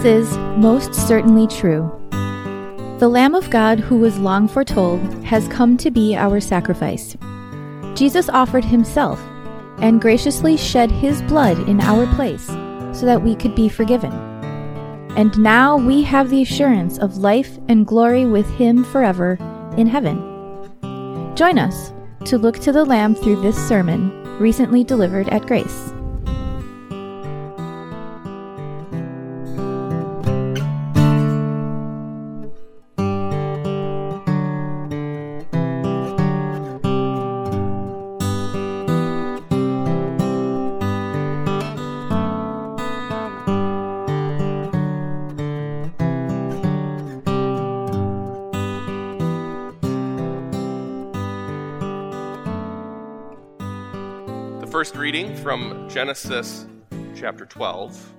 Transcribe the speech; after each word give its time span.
This 0.00 0.30
is 0.30 0.38
most 0.56 0.94
certainly 0.94 1.46
true. 1.46 1.92
The 3.00 3.08
Lamb 3.10 3.34
of 3.34 3.50
God, 3.50 3.78
who 3.78 3.98
was 3.98 4.18
long 4.18 4.48
foretold, 4.48 5.02
has 5.24 5.46
come 5.48 5.76
to 5.76 5.90
be 5.90 6.16
our 6.16 6.40
sacrifice. 6.40 7.18
Jesus 7.94 8.30
offered 8.30 8.64
himself 8.64 9.20
and 9.76 10.00
graciously 10.00 10.56
shed 10.56 10.90
his 10.90 11.20
blood 11.20 11.68
in 11.68 11.82
our 11.82 12.06
place 12.14 12.46
so 12.46 13.04
that 13.04 13.20
we 13.22 13.34
could 13.34 13.54
be 13.54 13.68
forgiven. 13.68 14.10
And 15.18 15.38
now 15.38 15.76
we 15.76 16.02
have 16.04 16.30
the 16.30 16.40
assurance 16.40 16.96
of 16.96 17.18
life 17.18 17.58
and 17.68 17.86
glory 17.86 18.24
with 18.24 18.48
him 18.54 18.84
forever 18.84 19.36
in 19.76 19.86
heaven. 19.86 20.16
Join 21.36 21.58
us 21.58 21.92
to 22.24 22.38
look 22.38 22.58
to 22.60 22.72
the 22.72 22.86
Lamb 22.86 23.14
through 23.14 23.42
this 23.42 23.68
sermon 23.68 24.38
recently 24.38 24.82
delivered 24.82 25.28
at 25.28 25.44
Grace. 25.44 25.92
Reading 55.00 55.34
from 55.36 55.88
Genesis 55.88 56.66
chapter 57.16 57.46
12. 57.46 58.12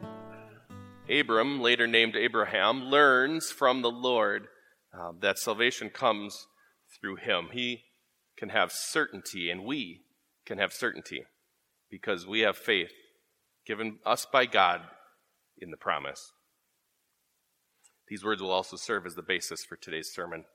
Abram, 1.12 1.62
later 1.62 1.86
named 1.86 2.16
Abraham, 2.16 2.86
learns 2.86 3.52
from 3.52 3.84
the 3.84 3.92
Lord 3.92 4.48
uh, 4.92 5.12
that 5.20 5.38
salvation 5.38 5.92
comes 5.92 6.48
through 7.00 7.18
him. 7.18 7.50
He 7.52 7.84
can 8.36 8.50
have 8.50 8.72
certainty, 8.72 9.52
and 9.52 9.64
we 9.64 10.02
can 10.44 10.58
have 10.58 10.74
certainty 10.74 11.26
because 11.92 12.26
we 12.26 12.40
have 12.40 12.58
faith 12.58 12.94
given 13.64 14.00
us 14.04 14.26
by 14.26 14.48
God 14.48 14.82
in 15.60 15.70
the 15.70 15.78
promise. 15.78 16.32
These 18.08 18.26
words 18.26 18.42
will 18.42 18.50
also 18.50 18.76
serve 18.76 19.06
as 19.06 19.14
the 19.14 19.22
basis 19.22 19.64
for 19.64 19.76
today's 19.76 20.12
sermon. 20.12 20.46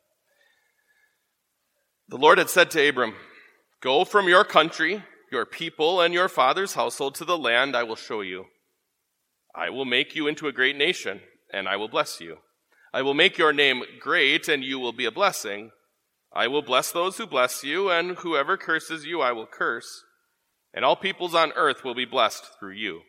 The 2.09 2.19
Lord 2.19 2.39
had 2.39 2.51
said 2.51 2.73
to 2.73 2.89
Abram, 2.89 3.15
Go 3.81 4.05
from 4.05 4.27
your 4.27 4.43
country 4.43 5.05
your 5.31 5.45
people 5.45 6.01
and 6.01 6.15
your 6.15 6.29
father's 6.29 6.75
household 6.75 7.15
to 7.17 7.25
the 7.25 7.39
land 7.39 7.77
I 7.77 7.83
will 7.83 7.97
show 7.97 8.21
you. 8.21 8.47
I 9.55 9.71
will 9.71 9.85
make 9.85 10.15
you 10.15 10.27
into 10.27 10.49
a 10.49 10.53
great 10.53 10.77
nation, 10.77 11.21
and 11.53 11.69
I 11.69 11.77
will 11.77 11.89
bless 11.89 12.21
you. 12.21 12.39
I 12.93 13.03
will 13.03 13.15
make 13.15 13.39
your 13.39 13.53
name 13.53 13.83
great, 14.01 14.49
and 14.49 14.63
you 14.63 14.79
will 14.79 14.93
be 14.93 15.07
a 15.07 15.11
blessing. 15.11 15.71
I 16.33 16.47
will 16.49 16.63
bless 16.63 16.93
those 16.93 17.17
who 17.17 17.27
bless 17.27 17.65
you, 17.65 17.91
and 17.91 18.19
whoever 18.19 18.57
curses 18.57 19.07
you, 19.07 19.21
I 19.21 19.33
will 19.33 19.47
curse. 19.47 20.05
And 20.75 20.85
all 20.85 20.97
peoples 20.97 21.35
on 21.35 21.53
earth 21.53 21.85
will 21.85 21.95
be 21.95 22.05
blessed 22.05 22.45
through 22.59 22.73
you. 22.73 23.01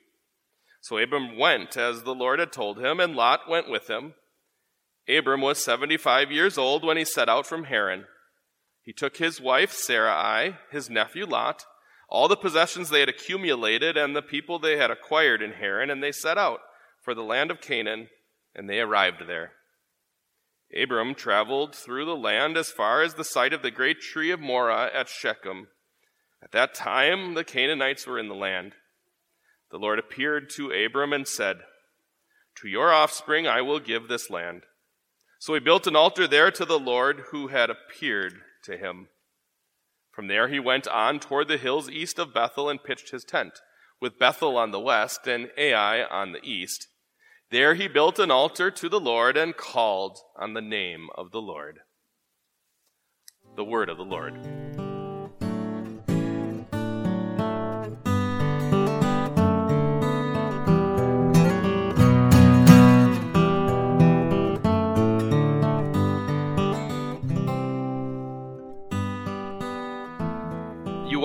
So 0.81 0.97
Abram 0.97 1.38
went 1.38 1.75
as 1.75 2.03
the 2.03 2.15
Lord 2.15 2.39
had 2.39 2.53
told 2.53 2.79
him, 2.79 2.99
and 2.99 3.15
Lot 3.15 3.49
went 3.49 3.69
with 3.69 3.89
him. 3.89 4.13
Abram 5.09 5.41
was 5.41 5.63
75 5.63 6.31
years 6.31 6.57
old 6.57 6.85
when 6.85 6.97
he 6.97 7.05
set 7.05 7.29
out 7.29 7.45
from 7.45 7.66
Haran. 7.66 8.06
He 8.81 8.94
took 8.94 9.17
his 9.17 9.41
wife 9.41 9.73
Sarai, 9.73 10.56
his 10.72 10.89
nephew 10.89 11.25
Lot, 11.25 11.66
all 12.09 12.28
the 12.28 12.38
possessions 12.38 12.90
they 12.90 13.01
had 13.01 13.09
accumulated 13.09 13.97
and 13.97 14.16
the 14.16 14.22
people 14.22 14.59
they 14.59 14.78
had 14.78 14.91
acquired 14.91 15.41
in 15.41 15.53
Haran, 15.53 15.90
and 15.90 16.01
they 16.01 16.12
set 16.12 16.38
out 16.38 16.59
for 17.01 17.13
the 17.13 17.23
land 17.23 17.51
of 17.51 17.62
Canaan, 17.62 18.07
and 18.56 18.69
they 18.69 18.79
arrived 18.79 19.28
there. 19.28 19.51
Abram 20.75 21.16
traveled 21.16 21.73
through 21.75 22.06
the 22.06 22.16
land 22.16 22.57
as 22.57 22.72
far 22.72 23.01
as 23.01 23.13
the 23.13 23.23
site 23.23 23.53
of 23.53 23.62
the 23.62 23.72
great 23.72 24.01
tree 24.01 24.31
of 24.31 24.40
Moreh 24.40 24.90
at 24.94 25.07
Shechem. 25.07 25.68
At 26.44 26.51
that 26.51 26.73
time, 26.73 27.34
the 27.34 27.44
Canaanites 27.44 28.06
were 28.06 28.19
in 28.19 28.28
the 28.28 28.35
land. 28.35 28.74
The 29.72 29.78
Lord 29.78 30.00
appeared 30.00 30.50
to 30.51 30.72
Abram 30.72 31.13
and 31.13 31.28
said, 31.28 31.57
To 32.62 32.68
your 32.68 32.94
offspring 32.94 33.47
I 33.47 33.62
will 33.62 33.79
give 33.79 34.07
this 34.07 34.29
land. 34.29 34.63
So 35.39 35.53
he 35.53 35.59
built 35.59 35.88
an 35.88 35.95
altar 35.95 36.28
there 36.28 36.51
to 36.51 36.66
the 36.66 36.79
Lord 36.79 37.25
who 37.31 37.47
had 37.47 37.69
appeared 37.69 38.41
to 38.63 38.78
him. 38.78 39.09
From 40.17 40.25
there 40.25 40.47
he 40.47 40.59
went 40.59 40.88
on 40.88 41.19
toward 41.19 41.47
the 41.47 41.59
hills 41.59 41.91
east 41.91 42.17
of 42.17 42.33
Bethel 42.33 42.69
and 42.69 42.83
pitched 42.83 43.11
his 43.11 43.23
tent, 43.23 43.59
with 44.01 44.17
Bethel 44.17 44.57
on 44.57 44.72
the 44.72 44.79
west 44.79 45.28
and 45.28 45.51
Ai 45.55 46.03
on 46.05 46.31
the 46.31 46.44
east. 46.44 46.88
There 47.51 47.75
he 47.75 47.88
built 47.88 48.17
an 48.17 48.31
altar 48.31 48.72
to 48.72 48.89
the 48.89 49.00
Lord 49.00 49.38
and 49.38 49.56
called 49.56 50.17
on 50.35 50.56
the 50.56 50.61
name 50.61 51.09
of 51.16 51.29
the 51.29 51.39
Lord. 51.39 51.81
The 53.56 53.63
word 53.63 53.89
of 53.89 53.97
the 53.97 54.03
Lord. 54.03 54.66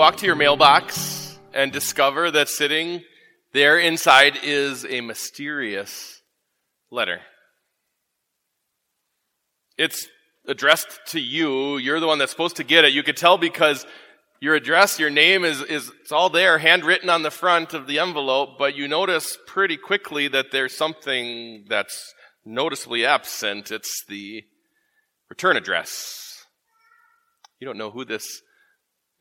Walk 0.02 0.16
to 0.16 0.26
your 0.26 0.34
mailbox 0.34 1.38
and 1.54 1.70
discover 1.70 2.28
that 2.28 2.48
sitting 2.48 3.04
there 3.52 3.78
inside 3.78 4.36
is 4.42 4.84
a 4.84 5.00
mysterious 5.00 6.20
letter. 6.90 7.20
It's 9.78 10.08
addressed 10.44 10.98
to 11.10 11.20
you. 11.20 11.76
You're 11.76 12.00
the 12.00 12.08
one 12.08 12.18
that's 12.18 12.32
supposed 12.32 12.56
to 12.56 12.64
get 12.64 12.84
it. 12.84 12.92
You 12.92 13.04
could 13.04 13.16
tell 13.16 13.38
because 13.38 13.86
your 14.40 14.56
address, 14.56 14.98
your 14.98 15.08
name 15.08 15.44
is, 15.44 15.62
is 15.62 15.92
it's 16.00 16.10
all 16.10 16.30
there, 16.30 16.58
handwritten 16.58 17.08
on 17.08 17.22
the 17.22 17.30
front 17.30 17.72
of 17.72 17.86
the 17.86 18.00
envelope, 18.00 18.58
but 18.58 18.74
you 18.74 18.88
notice 18.88 19.38
pretty 19.46 19.76
quickly 19.76 20.26
that 20.26 20.46
there's 20.50 20.76
something 20.76 21.64
that's 21.68 22.12
noticeably 22.44 23.06
absent. 23.06 23.70
It's 23.70 24.04
the 24.08 24.42
return 25.30 25.56
address. 25.56 26.44
You 27.60 27.68
don't 27.68 27.78
know 27.78 27.92
who 27.92 28.04
this 28.04 28.42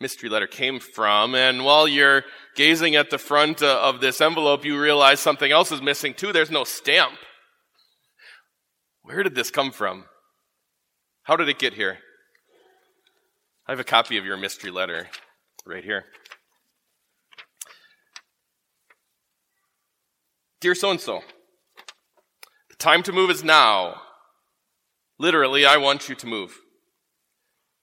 mystery 0.01 0.29
letter 0.29 0.47
came 0.47 0.79
from. 0.79 1.35
And 1.35 1.63
while 1.63 1.87
you're 1.87 2.23
gazing 2.55 2.95
at 2.95 3.09
the 3.09 3.17
front 3.17 3.61
uh, 3.61 3.79
of 3.81 4.01
this 4.01 4.19
envelope, 4.19 4.65
you 4.65 4.81
realize 4.81 5.19
something 5.19 5.51
else 5.51 5.71
is 5.71 5.81
missing 5.81 6.13
too. 6.13 6.33
There's 6.33 6.51
no 6.51 6.63
stamp. 6.63 7.13
Where 9.03 9.23
did 9.23 9.35
this 9.35 9.51
come 9.51 9.71
from? 9.71 10.05
How 11.23 11.35
did 11.35 11.47
it 11.47 11.59
get 11.59 11.73
here? 11.73 11.99
I 13.67 13.71
have 13.71 13.79
a 13.79 13.85
copy 13.85 14.17
of 14.17 14.25
your 14.25 14.37
mystery 14.37 14.71
letter 14.71 15.07
right 15.65 15.83
here. 15.83 16.05
Dear 20.59 20.75
so 20.75 20.91
and 20.91 20.99
so, 20.99 21.21
the 22.69 22.75
time 22.75 23.01
to 23.03 23.11
move 23.11 23.29
is 23.29 23.43
now. 23.43 24.01
Literally, 25.17 25.65
I 25.65 25.77
want 25.77 26.09
you 26.09 26.15
to 26.15 26.27
move. 26.27 26.59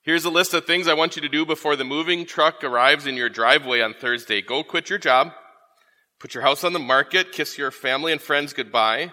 Here's 0.01 0.23
a 0.23 0.29
list 0.29 0.53
of 0.53 0.65
things 0.65 0.87
I 0.87 0.93
want 0.93 1.17
you 1.17 1.21
to 1.21 1.29
do 1.29 1.45
before 1.45 1.75
the 1.75 1.83
moving 1.83 2.25
truck 2.25 2.63
arrives 2.63 3.05
in 3.05 3.17
your 3.17 3.27
driveway 3.27 3.81
on 3.81 3.93
Thursday. 3.93 4.41
Go 4.41 4.63
quit 4.63 4.89
your 4.89 4.97
job, 4.97 5.33
put 6.19 6.33
your 6.33 6.43
house 6.43 6.63
on 6.63 6.71
the 6.71 6.79
market, 6.79 7.33
kiss 7.33 7.57
your 7.57 7.69
family 7.69 8.13
and 8.13 8.21
friends 8.21 8.53
goodbye, 8.53 9.11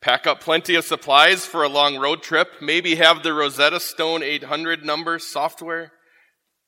pack 0.00 0.28
up 0.28 0.40
plenty 0.40 0.76
of 0.76 0.84
supplies 0.84 1.44
for 1.44 1.64
a 1.64 1.68
long 1.68 1.98
road 1.98 2.22
trip, 2.22 2.48
maybe 2.60 2.94
have 2.94 3.24
the 3.24 3.32
Rosetta 3.32 3.80
Stone 3.80 4.22
800 4.22 4.84
number 4.84 5.18
software 5.18 5.90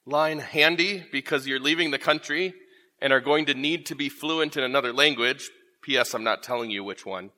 line 0.04 0.40
handy 0.40 1.06
because 1.12 1.46
you're 1.46 1.60
leaving 1.60 1.92
the 1.92 1.98
country 1.98 2.54
and 3.00 3.12
are 3.12 3.20
going 3.20 3.46
to 3.46 3.54
need 3.54 3.86
to 3.86 3.94
be 3.94 4.08
fluent 4.08 4.56
in 4.56 4.64
another 4.64 4.92
language. 4.92 5.48
P.S. 5.82 6.12
I'm 6.12 6.24
not 6.24 6.42
telling 6.42 6.72
you 6.72 6.82
which 6.82 7.06
one. 7.06 7.30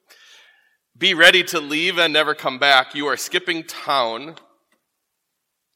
Be 0.97 1.13
ready 1.13 1.43
to 1.45 1.61
leave 1.61 1.99
and 1.99 2.13
never 2.13 2.35
come 2.35 2.59
back. 2.59 2.95
You 2.95 3.07
are 3.07 3.19
skipping 3.19 3.65
town 3.65 4.37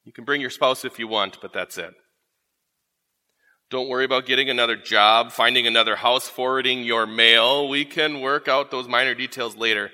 you 0.09 0.13
can 0.13 0.25
bring 0.25 0.41
your 0.41 0.49
spouse 0.49 0.85
if 0.85 0.97
you 0.97 1.07
want, 1.07 1.37
but 1.39 1.53
that's 1.53 1.77
it. 1.77 1.93
Don't 3.69 3.89
worry 3.89 4.05
about 4.05 4.25
getting 4.25 4.49
another 4.49 4.75
job, 4.75 5.31
finding 5.31 5.67
another 5.67 5.97
house, 5.97 6.27
forwarding 6.27 6.81
your 6.81 7.05
mail. 7.05 7.69
We 7.69 7.85
can 7.85 8.19
work 8.19 8.47
out 8.47 8.71
those 8.71 8.87
minor 8.87 9.13
details 9.13 9.55
later. 9.55 9.91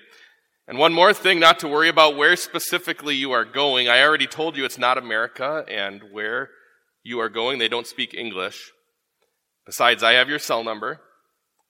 And 0.70 0.78
one 0.78 0.94
more 0.94 1.14
thing 1.14 1.38
not 1.38 1.60
to 1.60 1.68
worry 1.68 1.90
about 1.90 2.16
where 2.16 2.38
specifically 2.38 3.14
you 3.14 3.34
are 3.34 3.44
going. 3.44 3.90
I 3.90 4.04
already 4.04 4.26
told 4.26 4.56
you 4.56 4.64
it's 4.64 4.78
not 4.78 4.98
America, 4.98 5.66
and 5.68 6.02
where 6.14 6.50
you 7.04 7.20
are 7.20 7.28
going, 7.28 7.60
they 7.60 7.68
don't 7.68 7.86
speak 7.86 8.14
English. 8.14 8.72
Besides, 9.66 10.02
I 10.02 10.14
have 10.14 10.30
your 10.30 10.40
cell 10.40 10.64
number, 10.64 11.02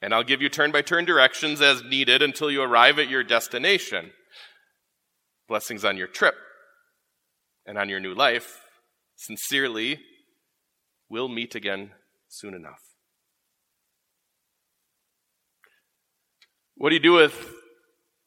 and 0.04 0.14
I'll 0.14 0.24
give 0.24 0.44
you 0.44 0.50
turn 0.50 0.72
by 0.72 0.84
turn 0.84 1.06
directions 1.06 1.62
as 1.62 1.84
needed 1.84 2.22
until 2.22 2.52
you 2.52 2.62
arrive 2.62 3.00
at 3.00 3.10
your 3.10 3.24
destination. 3.24 4.12
Blessings 5.48 5.84
on 5.84 5.98
your 5.98 6.06
trip 6.06 6.36
and 7.66 7.78
on 7.78 7.90
your 7.90 8.00
new 8.00 8.14
life. 8.14 8.62
Sincerely, 9.16 10.00
we'll 11.10 11.30
meet 11.30 11.56
again 11.56 11.92
soon 12.28 12.54
enough. 12.54 12.82
What 16.76 16.90
do 16.90 16.96
you 16.96 17.02
do 17.02 17.14
with 17.14 17.54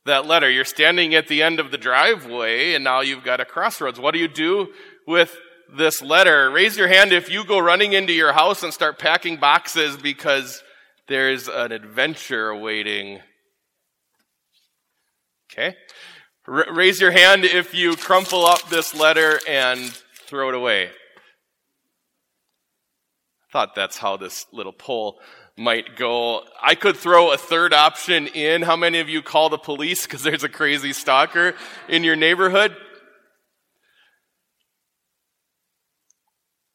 that 0.06 0.26
letter? 0.26 0.50
You're 0.50 0.64
standing 0.64 1.14
at 1.14 1.28
the 1.28 1.42
end 1.42 1.60
of 1.60 1.70
the 1.70 1.78
driveway 1.78 2.74
and 2.74 2.82
now 2.82 3.00
you've 3.00 3.24
got 3.24 3.40
a 3.40 3.44
crossroads. 3.44 4.00
What 4.00 4.14
do 4.14 4.20
you 4.20 4.28
do 4.28 4.68
with 5.06 5.36
this 5.76 6.00
letter? 6.00 6.50
Raise 6.50 6.78
your 6.78 6.88
hand 6.88 7.12
if 7.12 7.30
you 7.30 7.44
go 7.44 7.58
running 7.58 7.92
into 7.92 8.12
your 8.12 8.32
house 8.32 8.62
and 8.62 8.72
start 8.72 8.98
packing 8.98 9.36
boxes 9.36 9.98
because 9.98 10.62
there's 11.08 11.48
an 11.48 11.72
adventure 11.72 12.48
awaiting. 12.48 13.20
Okay? 15.52 15.76
R- 16.48 16.72
raise 16.72 16.98
your 16.98 17.10
hand 17.10 17.44
if 17.44 17.74
you 17.74 17.94
crumple 17.94 18.46
up 18.46 18.70
this 18.70 18.94
letter 18.94 19.38
and 19.46 19.78
throw 20.26 20.48
it 20.48 20.54
away. 20.54 20.86
I 20.86 20.90
thought 23.52 23.74
that's 23.74 23.98
how 23.98 24.16
this 24.16 24.46
little 24.50 24.72
poll 24.72 25.20
might 25.58 25.96
go. 25.96 26.44
I 26.62 26.74
could 26.74 26.96
throw 26.96 27.32
a 27.32 27.36
third 27.36 27.74
option 27.74 28.28
in. 28.28 28.62
How 28.62 28.76
many 28.76 29.00
of 29.00 29.10
you 29.10 29.20
call 29.20 29.50
the 29.50 29.58
police 29.58 30.04
because 30.06 30.22
there's 30.22 30.44
a 30.44 30.48
crazy 30.48 30.94
stalker 30.94 31.54
in 31.86 32.02
your 32.02 32.16
neighborhood? 32.16 32.74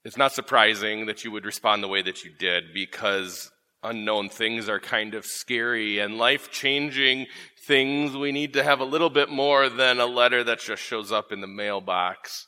It's 0.06 0.18
not 0.18 0.34
surprising 0.34 1.08
that 1.08 1.24
you 1.24 1.32
would 1.32 1.46
respond 1.46 1.82
the 1.82 1.88
way 1.88 2.04
that 2.04 2.24
you 2.24 2.32
did 2.38 2.74
because 2.76 3.50
unknown 3.84 4.30
things 4.30 4.70
are 4.70 4.80
kind 4.80 5.14
of 5.14 5.26
scary 5.26 6.00
and 6.00 6.18
life 6.18 6.52
changing 6.52 7.28
things. 7.68 8.16
We 8.16 8.32
need 8.32 8.54
to 8.54 8.64
have 8.64 8.80
a 8.80 8.86
little 8.86 9.10
bit 9.10 9.30
more 9.30 9.70
than 9.70 10.00
a 10.00 10.06
letter 10.06 10.44
that 10.44 10.60
just 10.60 10.82
shows 10.82 11.12
up 11.12 11.32
in 11.32 11.42
the 11.42 11.48
mailbox. 11.48 12.48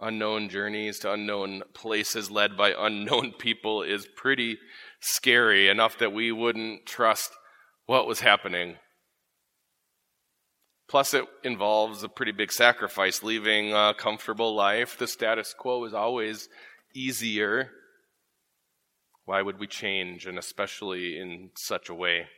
Unknown 0.00 0.48
journeys 0.48 0.98
to 1.00 1.12
unknown 1.12 1.62
places 1.74 2.30
led 2.30 2.56
by 2.56 2.74
unknown 2.78 3.32
people 3.38 3.82
is 3.82 4.06
pretty 4.16 4.58
scary 5.00 5.68
enough 5.68 5.98
that 5.98 6.12
we 6.12 6.30
wouldn't 6.32 6.86
trust 6.86 7.30
what 7.86 8.06
was 8.06 8.20
happening. 8.20 8.76
Plus, 10.88 11.14
it 11.14 11.24
involves 11.42 12.04
a 12.04 12.08
pretty 12.08 12.30
big 12.30 12.52
sacrifice, 12.52 13.22
leaving 13.22 13.72
a 13.72 13.92
comfortable 13.96 14.54
life. 14.54 14.96
The 14.96 15.08
status 15.08 15.52
quo 15.52 15.84
is 15.84 15.94
always 15.94 16.48
easier. 16.94 17.70
Why 19.26 19.42
would 19.42 19.58
we 19.58 19.66
change, 19.66 20.26
and 20.26 20.38
especially 20.38 21.18
in 21.18 21.50
such 21.56 21.88
a 21.88 21.94
way? 21.94 22.28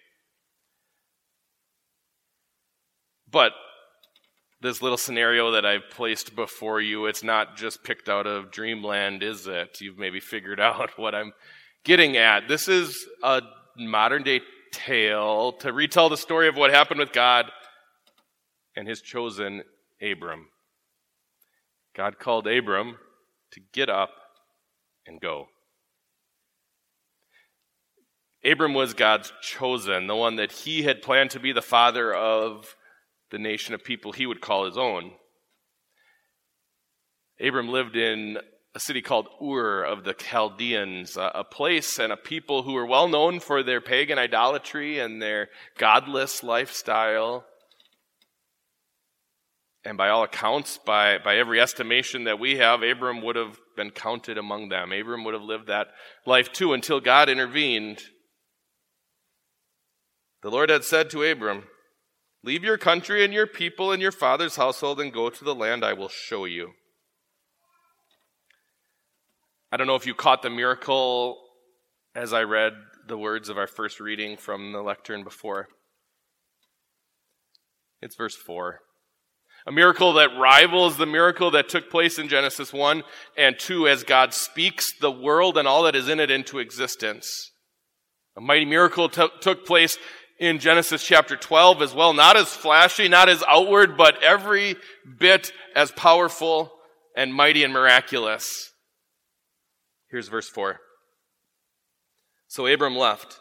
But 3.30 3.52
this 4.60 4.82
little 4.82 4.98
scenario 4.98 5.52
that 5.52 5.66
I've 5.66 5.90
placed 5.90 6.34
before 6.34 6.80
you, 6.80 7.06
it's 7.06 7.22
not 7.22 7.56
just 7.56 7.84
picked 7.84 8.08
out 8.08 8.26
of 8.26 8.50
dreamland, 8.50 9.22
is 9.22 9.46
it? 9.46 9.80
You've 9.80 9.98
maybe 9.98 10.18
figured 10.18 10.60
out 10.68 10.98
what 10.98 11.14
I'm 11.14 11.32
getting 11.84 12.16
at. 12.16 12.48
This 12.48 12.68
is 12.68 13.06
a 13.22 13.42
modern 13.76 14.22
day 14.22 14.40
tale 14.72 15.52
to 15.52 15.72
retell 15.72 16.08
the 16.08 16.16
story 16.16 16.48
of 16.48 16.56
what 16.56 16.70
happened 16.70 17.00
with 17.00 17.12
God 17.12 17.50
and 18.74 18.88
his 18.88 19.02
chosen 19.02 19.62
Abram. 20.00 20.48
God 21.94 22.18
called 22.18 22.46
Abram 22.46 22.96
to 23.52 23.60
get 23.72 23.90
up 23.90 24.10
and 25.06 25.20
go. 25.20 25.48
Abram 28.44 28.74
was 28.74 28.94
God's 28.94 29.32
chosen, 29.42 30.06
the 30.06 30.14
one 30.14 30.36
that 30.36 30.52
he 30.52 30.82
had 30.82 31.02
planned 31.02 31.30
to 31.30 31.40
be 31.40 31.52
the 31.52 31.62
father 31.62 32.14
of 32.14 32.76
the 33.30 33.38
nation 33.38 33.74
of 33.74 33.84
people 33.84 34.12
he 34.12 34.26
would 34.26 34.40
call 34.40 34.64
his 34.64 34.78
own. 34.78 35.12
Abram 37.40 37.68
lived 37.68 37.96
in 37.96 38.38
a 38.74 38.80
city 38.80 39.02
called 39.02 39.28
Ur 39.42 39.82
of 39.82 40.04
the 40.04 40.14
Chaldeans, 40.14 41.16
a 41.16 41.44
place 41.44 41.98
and 41.98 42.12
a 42.12 42.16
people 42.16 42.62
who 42.62 42.74
were 42.74 42.86
well 42.86 43.08
known 43.08 43.40
for 43.40 43.62
their 43.62 43.80
pagan 43.80 44.18
idolatry 44.18 44.98
and 44.98 45.20
their 45.20 45.48
godless 45.78 46.42
lifestyle. 46.42 47.44
And 49.84 49.96
by 49.96 50.10
all 50.10 50.22
accounts, 50.22 50.78
by, 50.78 51.18
by 51.18 51.36
every 51.36 51.60
estimation 51.60 52.24
that 52.24 52.38
we 52.38 52.58
have, 52.58 52.82
Abram 52.82 53.22
would 53.22 53.36
have 53.36 53.58
been 53.76 53.90
counted 53.90 54.36
among 54.38 54.68
them. 54.68 54.92
Abram 54.92 55.24
would 55.24 55.34
have 55.34 55.42
lived 55.42 55.68
that 55.68 55.88
life 56.26 56.52
too 56.52 56.72
until 56.72 57.00
God 57.00 57.28
intervened. 57.28 58.02
The 60.42 60.50
Lord 60.50 60.70
had 60.70 60.84
said 60.84 61.10
to 61.10 61.22
Abram, 61.22 61.64
Leave 62.44 62.62
your 62.62 62.78
country 62.78 63.24
and 63.24 63.34
your 63.34 63.46
people 63.46 63.90
and 63.90 64.00
your 64.00 64.12
father's 64.12 64.56
household 64.56 65.00
and 65.00 65.12
go 65.12 65.28
to 65.28 65.44
the 65.44 65.54
land 65.54 65.84
I 65.84 65.92
will 65.92 66.08
show 66.08 66.44
you. 66.44 66.72
I 69.70 69.76
don't 69.76 69.86
know 69.86 69.96
if 69.96 70.06
you 70.06 70.14
caught 70.14 70.42
the 70.42 70.50
miracle 70.50 71.38
as 72.14 72.32
I 72.32 72.42
read 72.42 72.72
the 73.06 73.18
words 73.18 73.48
of 73.48 73.58
our 73.58 73.66
first 73.66 74.00
reading 74.00 74.36
from 74.36 74.72
the 74.72 74.82
lectern 74.82 75.24
before. 75.24 75.68
It's 78.00 78.16
verse 78.16 78.36
4. 78.36 78.80
A 79.66 79.72
miracle 79.72 80.14
that 80.14 80.38
rivals 80.38 80.96
the 80.96 81.06
miracle 81.06 81.50
that 81.50 81.68
took 81.68 81.90
place 81.90 82.18
in 82.18 82.28
Genesis 82.28 82.72
1 82.72 83.02
and 83.36 83.58
2 83.58 83.88
as 83.88 84.04
God 84.04 84.32
speaks 84.32 84.86
the 85.00 85.10
world 85.10 85.58
and 85.58 85.66
all 85.66 85.82
that 85.82 85.96
is 85.96 86.08
in 86.08 86.20
it 86.20 86.30
into 86.30 86.58
existence. 86.58 87.52
A 88.36 88.40
mighty 88.40 88.64
miracle 88.64 89.08
t- 89.08 89.28
took 89.40 89.66
place 89.66 89.98
in 90.38 90.58
Genesis 90.58 91.04
chapter 91.04 91.36
12 91.36 91.82
as 91.82 91.94
well. 91.94 92.12
Not 92.12 92.36
as 92.36 92.48
flashy, 92.48 93.08
not 93.08 93.28
as 93.28 93.42
outward, 93.48 93.96
but 93.96 94.22
every 94.22 94.76
bit 95.18 95.52
as 95.74 95.90
powerful 95.92 96.72
and 97.16 97.34
mighty 97.34 97.64
and 97.64 97.72
miraculous. 97.72 98.72
Here's 100.10 100.28
verse 100.28 100.48
4. 100.48 100.78
So 102.46 102.66
Abram 102.66 102.96
left 102.96 103.38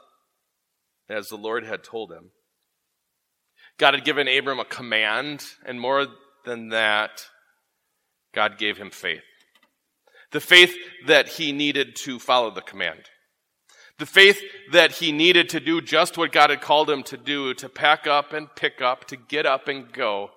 as 1.10 1.30
the 1.30 1.38
Lord 1.38 1.64
had 1.66 1.84
told 1.84 2.12
him. 2.12 2.32
God 3.78 3.94
had 3.94 4.04
given 4.04 4.28
Abram 4.28 4.60
a 4.60 4.66
command, 4.66 5.46
and 5.66 5.80
more 5.80 6.08
than 6.46 6.70
that, 6.70 7.22
God 8.34 8.58
gave 8.58 8.78
him 8.78 8.90
faith. 8.90 9.22
The 10.32 10.40
faith 10.42 10.76
that 11.06 11.30
he 11.30 11.52
needed 11.52 11.96
to 12.04 12.20
follow 12.20 12.52
the 12.52 12.62
command. 12.62 13.04
The 14.00 14.06
faith 14.06 14.42
that 14.72 14.94
he 14.94 15.12
needed 15.12 15.50
to 15.50 15.60
do 15.60 15.82
just 15.82 16.18
what 16.18 16.32
God 16.32 16.52
had 16.52 16.62
called 16.62 16.90
him 16.90 17.02
to 17.04 17.18
do, 17.18 17.54
to 17.56 17.68
pack 17.68 18.06
up 18.06 18.32
and 18.32 18.54
pick 18.56 18.82
up, 18.82 19.06
to 19.06 19.16
get 19.16 19.46
up 19.46 19.68
and 19.68 19.92
go. 19.92 20.32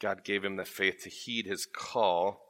God 0.00 0.24
gave 0.24 0.44
him 0.44 0.56
the 0.56 0.64
faith 0.64 1.02
to 1.04 1.10
heed 1.10 1.46
his 1.46 1.66
call. 1.72 2.42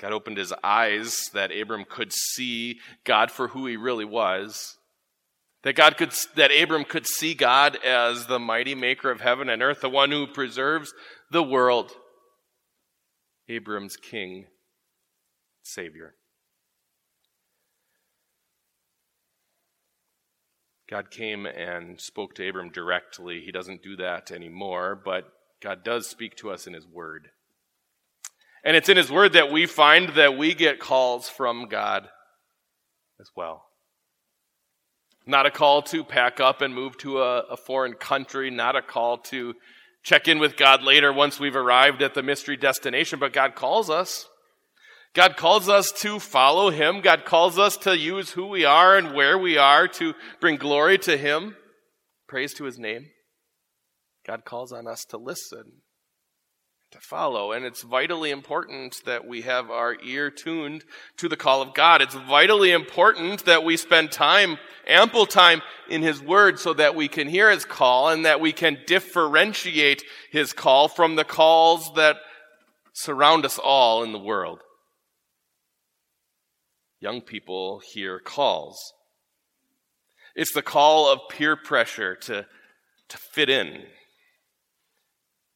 God 0.00 0.12
opened 0.12 0.38
his 0.38 0.54
eyes 0.64 1.28
that 1.34 1.54
Abram 1.54 1.84
could 1.88 2.10
see 2.12 2.80
God 3.04 3.30
for 3.30 3.48
who 3.48 3.66
he 3.66 3.76
really 3.76 4.06
was. 4.06 4.78
That 5.62 5.76
God 5.76 5.98
could, 5.98 6.14
that 6.36 6.50
Abram 6.50 6.84
could 6.84 7.06
see 7.06 7.34
God 7.34 7.76
as 7.84 8.26
the 8.26 8.38
mighty 8.38 8.74
maker 8.74 9.10
of 9.10 9.20
heaven 9.20 9.50
and 9.50 9.62
earth, 9.62 9.82
the 9.82 9.90
one 9.90 10.10
who 10.10 10.26
preserves 10.26 10.94
the 11.30 11.42
world. 11.42 11.92
Abram's 13.46 13.96
king, 13.96 14.46
savior. 15.72 16.14
God 20.90 21.10
came 21.10 21.46
and 21.46 22.00
spoke 22.00 22.34
to 22.34 22.48
Abram 22.48 22.70
directly. 22.70 23.42
He 23.44 23.52
doesn't 23.52 23.82
do 23.82 23.96
that 23.96 24.32
anymore, 24.32 25.00
but 25.02 25.24
God 25.62 25.84
does 25.84 26.08
speak 26.08 26.36
to 26.36 26.50
us 26.50 26.66
in 26.66 26.72
His 26.72 26.86
Word. 26.86 27.28
And 28.64 28.76
it's 28.76 28.88
in 28.88 28.96
His 28.96 29.10
Word 29.10 29.34
that 29.34 29.52
we 29.52 29.66
find 29.66 30.10
that 30.16 30.36
we 30.36 30.52
get 30.52 30.80
calls 30.80 31.28
from 31.28 31.68
God 31.68 32.08
as 33.20 33.30
well. 33.36 33.66
Not 35.26 35.46
a 35.46 35.50
call 35.50 35.82
to 35.82 36.02
pack 36.02 36.40
up 36.40 36.60
and 36.60 36.74
move 36.74 36.98
to 36.98 37.20
a, 37.20 37.40
a, 37.50 37.56
foreign 37.56 37.94
country. 37.94 38.50
Not 38.50 38.74
a 38.74 38.82
call 38.82 39.18
to 39.18 39.54
check 40.02 40.26
in 40.26 40.40
with 40.40 40.56
God 40.56 40.82
later 40.82 41.12
once 41.12 41.38
we've 41.38 41.54
arrived 41.54 42.02
at 42.02 42.14
the 42.14 42.22
mystery 42.22 42.56
destination. 42.56 43.20
But 43.20 43.32
God 43.32 43.54
calls 43.54 43.90
us. 43.90 44.26
God 45.14 45.36
calls 45.36 45.68
us 45.68 45.90
to 46.00 46.20
follow 46.20 46.70
Him. 46.70 47.00
God 47.00 47.24
calls 47.24 47.58
us 47.58 47.76
to 47.78 47.98
use 47.98 48.30
who 48.30 48.46
we 48.46 48.64
are 48.64 48.96
and 48.96 49.14
where 49.14 49.36
we 49.36 49.58
are 49.58 49.88
to 49.88 50.14
bring 50.40 50.56
glory 50.56 50.98
to 50.98 51.16
Him. 51.16 51.56
Praise 52.28 52.54
to 52.54 52.64
His 52.64 52.78
name. 52.78 53.06
God 54.26 54.44
calls 54.44 54.72
on 54.72 54.86
us 54.86 55.04
to 55.06 55.16
listen 55.16 55.82
to 56.92 56.98
follow. 57.00 57.50
And 57.52 57.64
it's 57.64 57.82
vitally 57.82 58.30
important 58.30 58.96
that 59.04 59.26
we 59.26 59.42
have 59.42 59.70
our 59.70 59.96
ear 60.04 60.30
tuned 60.30 60.84
to 61.16 61.28
the 61.28 61.36
call 61.36 61.62
of 61.62 61.74
God. 61.74 62.02
It's 62.02 62.14
vitally 62.14 62.70
important 62.70 63.44
that 63.46 63.64
we 63.64 63.76
spend 63.76 64.12
time, 64.12 64.58
ample 64.86 65.26
time 65.26 65.62
in 65.88 66.02
His 66.02 66.22
Word 66.22 66.60
so 66.60 66.72
that 66.74 66.94
we 66.94 67.08
can 67.08 67.28
hear 67.28 67.50
His 67.50 67.64
call 67.64 68.08
and 68.08 68.24
that 68.24 68.40
we 68.40 68.52
can 68.52 68.78
differentiate 68.86 70.04
His 70.30 70.52
call 70.52 70.86
from 70.86 71.16
the 71.16 71.24
calls 71.24 71.92
that 71.94 72.16
surround 72.92 73.44
us 73.44 73.58
all 73.58 74.04
in 74.04 74.12
the 74.12 74.18
world. 74.18 74.60
Young 77.00 77.20
people 77.20 77.80
hear 77.92 78.18
calls. 78.18 78.92
It's 80.34 80.52
the 80.52 80.62
call 80.62 81.12
of 81.12 81.20
peer 81.28 81.56
pressure 81.56 82.14
to, 82.14 82.46
to 83.08 83.18
fit 83.18 83.50
in, 83.50 83.84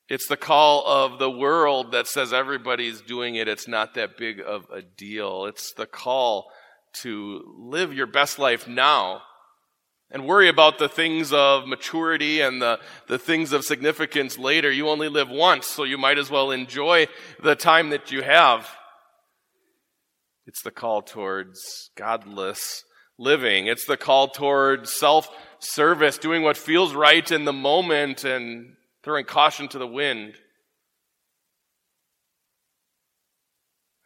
it's 0.09 0.29
the 0.29 0.37
call 0.37 0.87
of 0.87 1.19
the 1.19 1.31
world 1.31 1.93
that 1.93 2.07
says 2.07 2.33
everybody's 2.33 3.01
doing 3.01 3.37
it. 3.37 3.49
It's 3.49 3.67
not 3.67 3.95
that 3.95 4.19
big 4.19 4.41
of 4.41 4.67
a 4.71 4.83
deal. 4.83 5.47
It's 5.47 5.73
the 5.73 5.87
call 5.87 6.51
to 7.01 7.43
live 7.59 7.95
your 7.95 8.07
best 8.07 8.39
life 8.39 8.69
now 8.69 9.23
and 10.11 10.27
worry 10.27 10.49
about 10.49 10.79
the 10.79 10.91
things 10.91 11.33
of 11.33 11.67
maturity 11.67 12.43
and 12.43 12.61
the, 12.61 12.79
the 13.09 13.19
things 13.19 13.53
of 13.53 13.65
significance 13.65 14.39
later. 14.39 14.71
You 14.71 14.91
only 14.91 15.09
live 15.09 15.31
once, 15.31 15.67
so 15.67 15.85
you 15.85 15.97
might 15.97 16.19
as 16.19 16.31
well 16.31 16.51
enjoy 16.51 17.07
the 17.43 17.57
time 17.57 17.89
that 17.89 18.13
you 18.13 18.23
have. 18.23 18.69
It's 20.47 20.63
the 20.63 20.71
call 20.71 21.03
towards 21.03 21.91
godless 21.97 22.85
living. 23.19 23.67
It's 23.67 23.87
the 23.87 23.97
call 23.97 24.29
towards 24.29 24.95
self 24.95 25.29
service, 25.59 26.19
doing 26.19 26.43
what 26.43 26.57
feels 26.57 26.95
right 26.95 27.29
in 27.31 27.45
the 27.45 27.53
moment 27.53 28.25
and 28.25 28.77
throwing 29.03 29.25
caution 29.25 29.69
to 29.69 29.79
the 29.79 29.87
wind. 29.87 30.35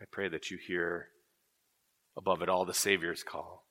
I 0.00 0.04
pray 0.11 0.28
that 0.28 0.50
you 0.50 0.59
hear 0.64 1.09
above 2.16 2.42
it 2.42 2.49
all 2.49 2.64
the 2.64 2.75
Savior's 2.75 3.25
call. 3.25 3.64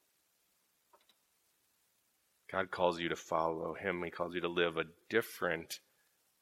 God 2.52 2.72
calls 2.72 3.00
you 3.00 3.10
to 3.10 3.16
follow 3.16 3.74
Him, 3.74 4.04
He 4.04 4.12
calls 4.12 4.36
you 4.36 4.42
to 4.42 4.50
live 4.50 4.78
a 4.78 4.86
different 5.10 5.80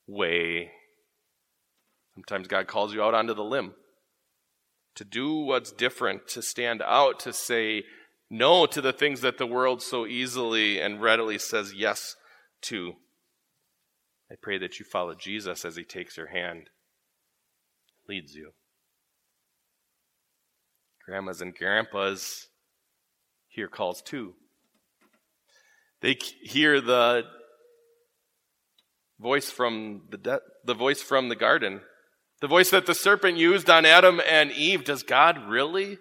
way. 0.08 0.72
Sometimes 2.16 2.48
God 2.48 2.68
calls 2.68 2.94
you 2.94 3.04
out 3.04 3.14
onto 3.14 3.34
the 3.34 3.44
limb 3.44 3.74
to 4.96 5.04
do 5.04 5.36
what's 5.36 5.72
different, 5.72 6.28
to 6.30 6.42
stand 6.42 6.82
out, 6.82 7.20
to 7.22 7.34
say 7.34 7.84
no 8.30 8.66
to 8.66 8.82
the 8.82 8.94
things 8.94 9.22
that 9.22 9.38
the 9.38 9.46
world 9.46 9.82
so 9.82 10.06
easily 10.06 10.80
and 10.80 11.02
readily 11.02 11.38
says 11.38 11.74
yes 11.74 12.16
to. 12.64 12.94
I 14.32 14.36
pray 14.42 14.58
that 14.58 14.80
you 14.80 14.86
follow 14.86 15.14
Jesus 15.14 15.66
as 15.66 15.76
he 15.76 15.84
takes 15.84 16.18
your 16.18 16.28
hand, 16.28 16.70
leads 18.10 18.34
you. 18.34 18.52
Grandmas 21.06 21.42
and 21.42 21.54
grandpas 21.54 22.48
hear 23.48 23.68
calls 23.68 24.02
too. 24.02 24.34
They 26.02 26.18
hear 26.42 26.82
the 26.82 27.24
voice 29.20 29.50
from 29.50 30.02
the 30.10 30.18
de- 30.18 30.42
the 30.66 30.74
voice 30.74 31.02
from 31.02 31.30
the 31.30 31.36
garden 31.36 31.82
the 32.46 32.50
voice 32.50 32.70
that 32.70 32.86
the 32.86 32.94
serpent 32.94 33.40
used 33.40 33.72
on 33.72 33.88
Adam 33.88 34.22
and 34.30 34.52
Eve. 34.52 34.84
Does 34.84 35.02
God 35.02 35.50
really 35.50 35.98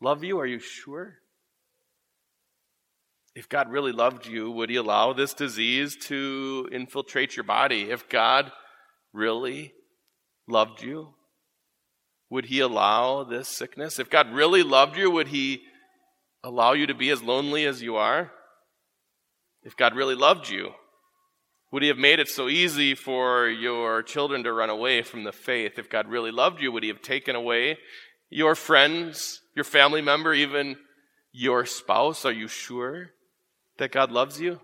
love 0.00 0.22
you? 0.22 0.38
Are 0.38 0.46
you 0.46 0.60
sure? 0.60 1.16
If 3.34 3.48
God 3.48 3.68
really 3.68 3.90
loved 3.90 4.28
you, 4.28 4.48
would 4.52 4.70
He 4.70 4.76
allow 4.76 5.12
this 5.12 5.34
disease 5.34 5.96
to 6.02 6.68
infiltrate 6.70 7.34
your 7.34 7.42
body? 7.42 7.90
If 7.90 8.08
God 8.08 8.52
really 9.12 9.72
loved 10.46 10.84
you, 10.84 11.14
would 12.30 12.44
He 12.44 12.60
allow 12.60 13.24
this 13.24 13.48
sickness? 13.48 13.98
If 13.98 14.08
God 14.08 14.32
really 14.32 14.62
loved 14.62 14.96
you, 14.96 15.10
would 15.10 15.26
He 15.26 15.62
allow 16.44 16.74
you 16.74 16.86
to 16.86 16.94
be 16.94 17.10
as 17.10 17.24
lonely 17.24 17.64
as 17.64 17.82
you 17.82 17.96
are? 17.96 18.30
If 19.64 19.76
God 19.76 19.96
really 19.96 20.14
loved 20.14 20.48
you, 20.48 20.74
would 21.72 21.82
he 21.82 21.88
have 21.88 21.98
made 21.98 22.18
it 22.18 22.28
so 22.28 22.48
easy 22.48 22.94
for 22.94 23.48
your 23.48 24.02
children 24.02 24.42
to 24.44 24.52
run 24.52 24.70
away 24.70 25.02
from 25.02 25.24
the 25.24 25.32
faith? 25.32 25.78
If 25.78 25.88
God 25.88 26.08
really 26.08 26.32
loved 26.32 26.60
you, 26.60 26.72
would 26.72 26.82
he 26.82 26.88
have 26.88 27.02
taken 27.02 27.36
away 27.36 27.78
your 28.28 28.54
friends, 28.54 29.40
your 29.54 29.64
family 29.64 30.02
member, 30.02 30.34
even 30.34 30.76
your 31.32 31.66
spouse? 31.66 32.24
Are 32.24 32.32
you 32.32 32.48
sure 32.48 33.10
that 33.78 33.92
God 33.92 34.10
loves 34.10 34.40
you? 34.40 34.60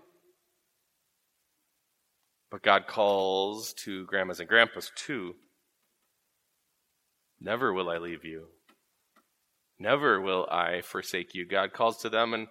But 2.51 2.61
God 2.61 2.87
calls 2.87 3.73
to 3.85 4.05
grandmas 4.05 4.39
and 4.39 4.49
grandpas 4.49 4.91
too. 4.95 5.35
Never 7.39 7.73
will 7.73 7.89
I 7.89 7.97
leave 7.97 8.25
you. 8.25 8.47
Never 9.79 10.19
will 10.19 10.47
I 10.49 10.81
forsake 10.81 11.35
you. 11.35 11.45
God 11.45 11.71
calls 11.71 11.99
to 11.99 12.09
them 12.09 12.33
and 12.33 12.47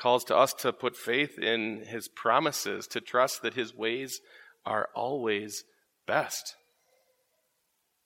calls 0.00 0.24
to 0.24 0.36
us 0.36 0.52
to 0.54 0.72
put 0.72 0.96
faith 0.96 1.38
in 1.38 1.84
his 1.86 2.08
promises, 2.08 2.86
to 2.88 3.00
trust 3.00 3.42
that 3.42 3.54
his 3.54 3.74
ways 3.74 4.20
are 4.64 4.88
always 4.94 5.64
best. 6.06 6.54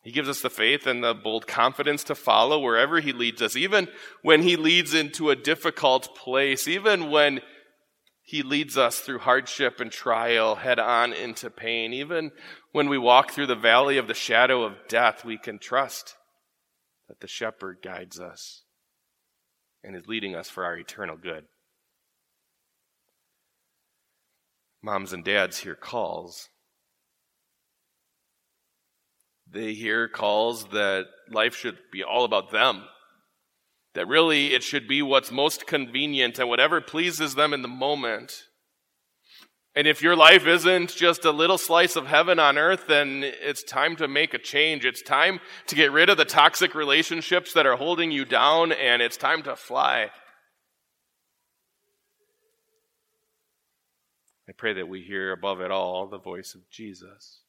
He 0.02 0.12
gives 0.12 0.28
us 0.28 0.42
the 0.42 0.50
faith 0.50 0.86
and 0.86 1.02
the 1.02 1.14
bold 1.14 1.46
confidence 1.46 2.04
to 2.04 2.14
follow 2.14 2.60
wherever 2.60 3.00
he 3.00 3.12
leads 3.12 3.40
us, 3.40 3.56
even 3.56 3.88
when 4.22 4.42
he 4.42 4.56
leads 4.56 4.92
into 4.92 5.30
a 5.30 5.36
difficult 5.36 6.14
place, 6.14 6.68
even 6.68 7.10
when 7.10 7.40
he 8.22 8.42
leads 8.42 8.76
us 8.76 9.00
through 9.00 9.20
hardship 9.20 9.80
and 9.80 9.90
trial 9.90 10.56
head 10.56 10.78
on 10.78 11.12
into 11.12 11.48
pain. 11.48 11.92
Even 11.92 12.32
when 12.72 12.88
we 12.88 12.98
walk 12.98 13.30
through 13.30 13.46
the 13.46 13.54
valley 13.54 13.96
of 13.96 14.08
the 14.08 14.14
shadow 14.14 14.64
of 14.64 14.74
death, 14.88 15.24
we 15.24 15.38
can 15.38 15.58
trust 15.58 16.16
that 17.08 17.20
the 17.20 17.28
shepherd 17.28 17.78
guides 17.82 18.18
us 18.18 18.62
and 19.82 19.94
is 19.94 20.06
leading 20.06 20.34
us 20.34 20.50
for 20.50 20.64
our 20.64 20.76
eternal 20.76 21.16
good. 21.16 21.44
Moms 24.84 25.14
and 25.14 25.24
dads 25.24 25.58
hear 25.60 25.74
calls. 25.74 26.50
They 29.50 29.72
hear 29.72 30.08
calls 30.08 30.66
that 30.66 31.06
life 31.30 31.56
should 31.56 31.78
be 31.90 32.04
all 32.04 32.24
about 32.24 32.50
them. 32.50 32.84
That 33.94 34.08
really 34.08 34.52
it 34.52 34.62
should 34.62 34.86
be 34.86 35.00
what's 35.00 35.32
most 35.32 35.66
convenient 35.66 36.38
and 36.38 36.48
whatever 36.48 36.80
pleases 36.80 37.34
them 37.34 37.54
in 37.54 37.62
the 37.62 37.68
moment. 37.68 38.44
And 39.76 39.86
if 39.86 40.02
your 40.02 40.16
life 40.16 40.46
isn't 40.46 40.94
just 40.94 41.24
a 41.24 41.30
little 41.30 41.58
slice 41.58 41.96
of 41.96 42.06
heaven 42.06 42.38
on 42.38 42.58
earth, 42.58 42.86
then 42.86 43.22
it's 43.24 43.62
time 43.62 43.96
to 43.96 44.06
make 44.06 44.34
a 44.34 44.38
change. 44.38 44.84
It's 44.84 45.02
time 45.02 45.40
to 45.66 45.74
get 45.74 45.92
rid 45.92 46.10
of 46.10 46.16
the 46.16 46.24
toxic 46.24 46.74
relationships 46.74 47.52
that 47.54 47.66
are 47.66 47.76
holding 47.76 48.12
you 48.12 48.24
down, 48.24 48.70
and 48.72 49.02
it's 49.02 49.16
time 49.16 49.42
to 49.44 49.56
fly. 49.56 50.10
I 54.48 54.52
pray 54.52 54.74
that 54.74 54.88
we 54.88 55.02
hear 55.02 55.32
above 55.32 55.60
it 55.60 55.70
all 55.70 56.06
the 56.06 56.18
voice 56.18 56.54
of 56.54 56.68
Jesus. 56.70 57.40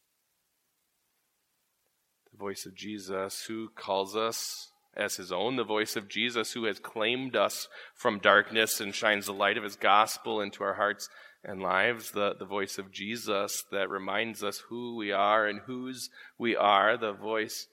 The 2.32 2.38
voice 2.38 2.66
of 2.66 2.74
Jesus 2.74 3.46
who 3.48 3.70
calls 3.70 4.16
us 4.16 4.72
as 4.96 5.18
his 5.18 5.32
own, 5.32 5.58
the 5.58 5.66
voice 5.66 5.98
of 5.98 6.08
Jesus 6.08 6.54
who 6.54 6.66
has 6.66 6.80
claimed 6.80 7.36
us 7.36 7.68
from 7.94 8.20
darkness 8.20 8.80
and 8.80 8.96
shines 8.96 9.26
the 9.26 9.34
light 9.34 9.58
of 9.58 9.64
his 9.64 9.76
gospel 9.76 10.40
into 10.40 10.64
our 10.64 10.76
hearts 10.76 11.10
and 11.44 11.62
lives, 11.62 12.12
the, 12.12 12.34
the 12.40 12.46
voice 12.46 12.78
of 12.78 12.92
Jesus 12.92 13.64
that 13.72 13.90
reminds 13.90 14.42
us 14.42 14.64
who 14.70 14.96
we 14.96 15.12
are 15.12 15.46
and 15.46 15.60
whose 15.66 16.10
we 16.38 16.56
are, 16.56 16.98
the 16.98 17.12
voice 17.12 17.68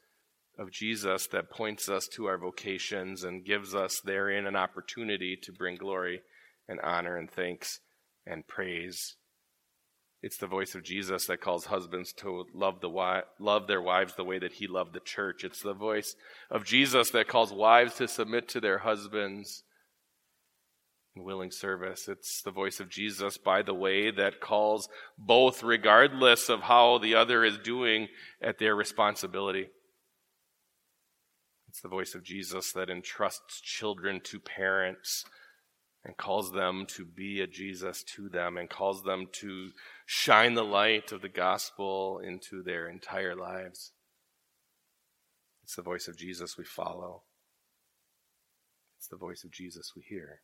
of 0.59 0.71
Jesus 0.71 1.29
that 1.29 1.49
points 1.49 1.89
us 1.89 2.07
to 2.09 2.27
our 2.27 2.39
vocations 2.39 3.23
and 3.23 3.45
gives 3.45 3.75
us 3.75 4.01
therein 4.05 4.47
an 4.47 4.57
opportunity 4.57 5.39
to 5.43 5.53
bring 5.53 5.77
glory 5.77 6.23
and 6.69 6.81
honor 6.81 7.17
and 7.17 7.31
thanks 7.31 7.81
and 8.27 8.47
praise. 8.47 9.17
It's 10.23 10.37
the 10.37 10.47
voice 10.47 10.77
of 10.77 10.85
Jesus 10.85 11.27
that 11.27 11.41
calls 11.41 11.67
husbands 11.67 12.13
to 12.19 12.45
love, 12.55 12.81
the 12.81 12.89
wi- 12.89 13.25
love 13.41 13.67
their 13.67 13.83
wives 13.83 14.15
the 14.15 14.25
way 14.25 14.39
that 14.39 14.55
he 14.55 14.69
loved 14.69 14.95
the 14.95 15.01
church. 15.01 15.43
It's 15.43 15.63
the 15.63 15.75
voice 15.75 16.15
of 16.49 16.65
Jesus 16.65 17.11
that 17.11 17.27
calls 17.27 17.53
wives 17.53 17.95
to 17.95 18.07
submit 18.07 18.49
to 18.51 18.61
their 18.61 18.79
husbands 18.79 19.65
in 21.17 21.25
willing 21.25 21.51
service. 21.51 22.09
It's 22.09 22.41
the 22.41 22.53
voice 22.53 22.79
of 22.79 22.89
Jesus, 22.89 23.37
by 23.37 23.63
the 23.63 23.75
way, 23.75 24.13
that 24.13 24.41
calls 24.41 24.89
both, 25.19 25.65
regardless 25.65 26.49
of 26.49 26.63
how 26.63 26.99
the 26.99 27.17
other 27.17 27.45
is 27.45 27.59
doing, 27.59 28.07
at 28.41 28.59
their 28.59 28.77
responsibility. 28.77 29.67
It's 31.69 31.81
the 31.81 31.89
voice 31.89 32.15
of 32.15 32.23
Jesus 32.23 32.71
that 32.73 32.91
entrusts 32.91 33.61
children 33.61 34.21
to 34.25 34.39
parents 34.39 35.25
and 36.05 36.17
calls 36.17 36.53
them 36.53 36.85
to 36.89 37.05
be 37.05 37.41
a 37.41 37.47
Jesus 37.47 38.03
to 38.17 38.29
them 38.29 38.57
and 38.57 38.69
calls 38.69 39.05
them 39.05 39.27
to 39.33 39.71
shine 40.05 40.55
the 40.55 40.65
light 40.65 41.13
of 41.13 41.23
the 41.23 41.29
gospel 41.29 42.19
into 42.19 42.63
their 42.63 42.89
entire 42.89 43.37
lives. 43.37 43.93
It's 45.63 45.77
the 45.77 45.83
voice 45.83 46.09
of 46.09 46.17
Jesus 46.17 46.59
we 46.59 46.65
follow. 46.65 47.23
It's 48.99 49.09
the 49.09 49.17
voice 49.17 49.45
of 49.45 49.53
Jesus 49.53 49.93
we 49.95 50.03
hear. 50.09 50.41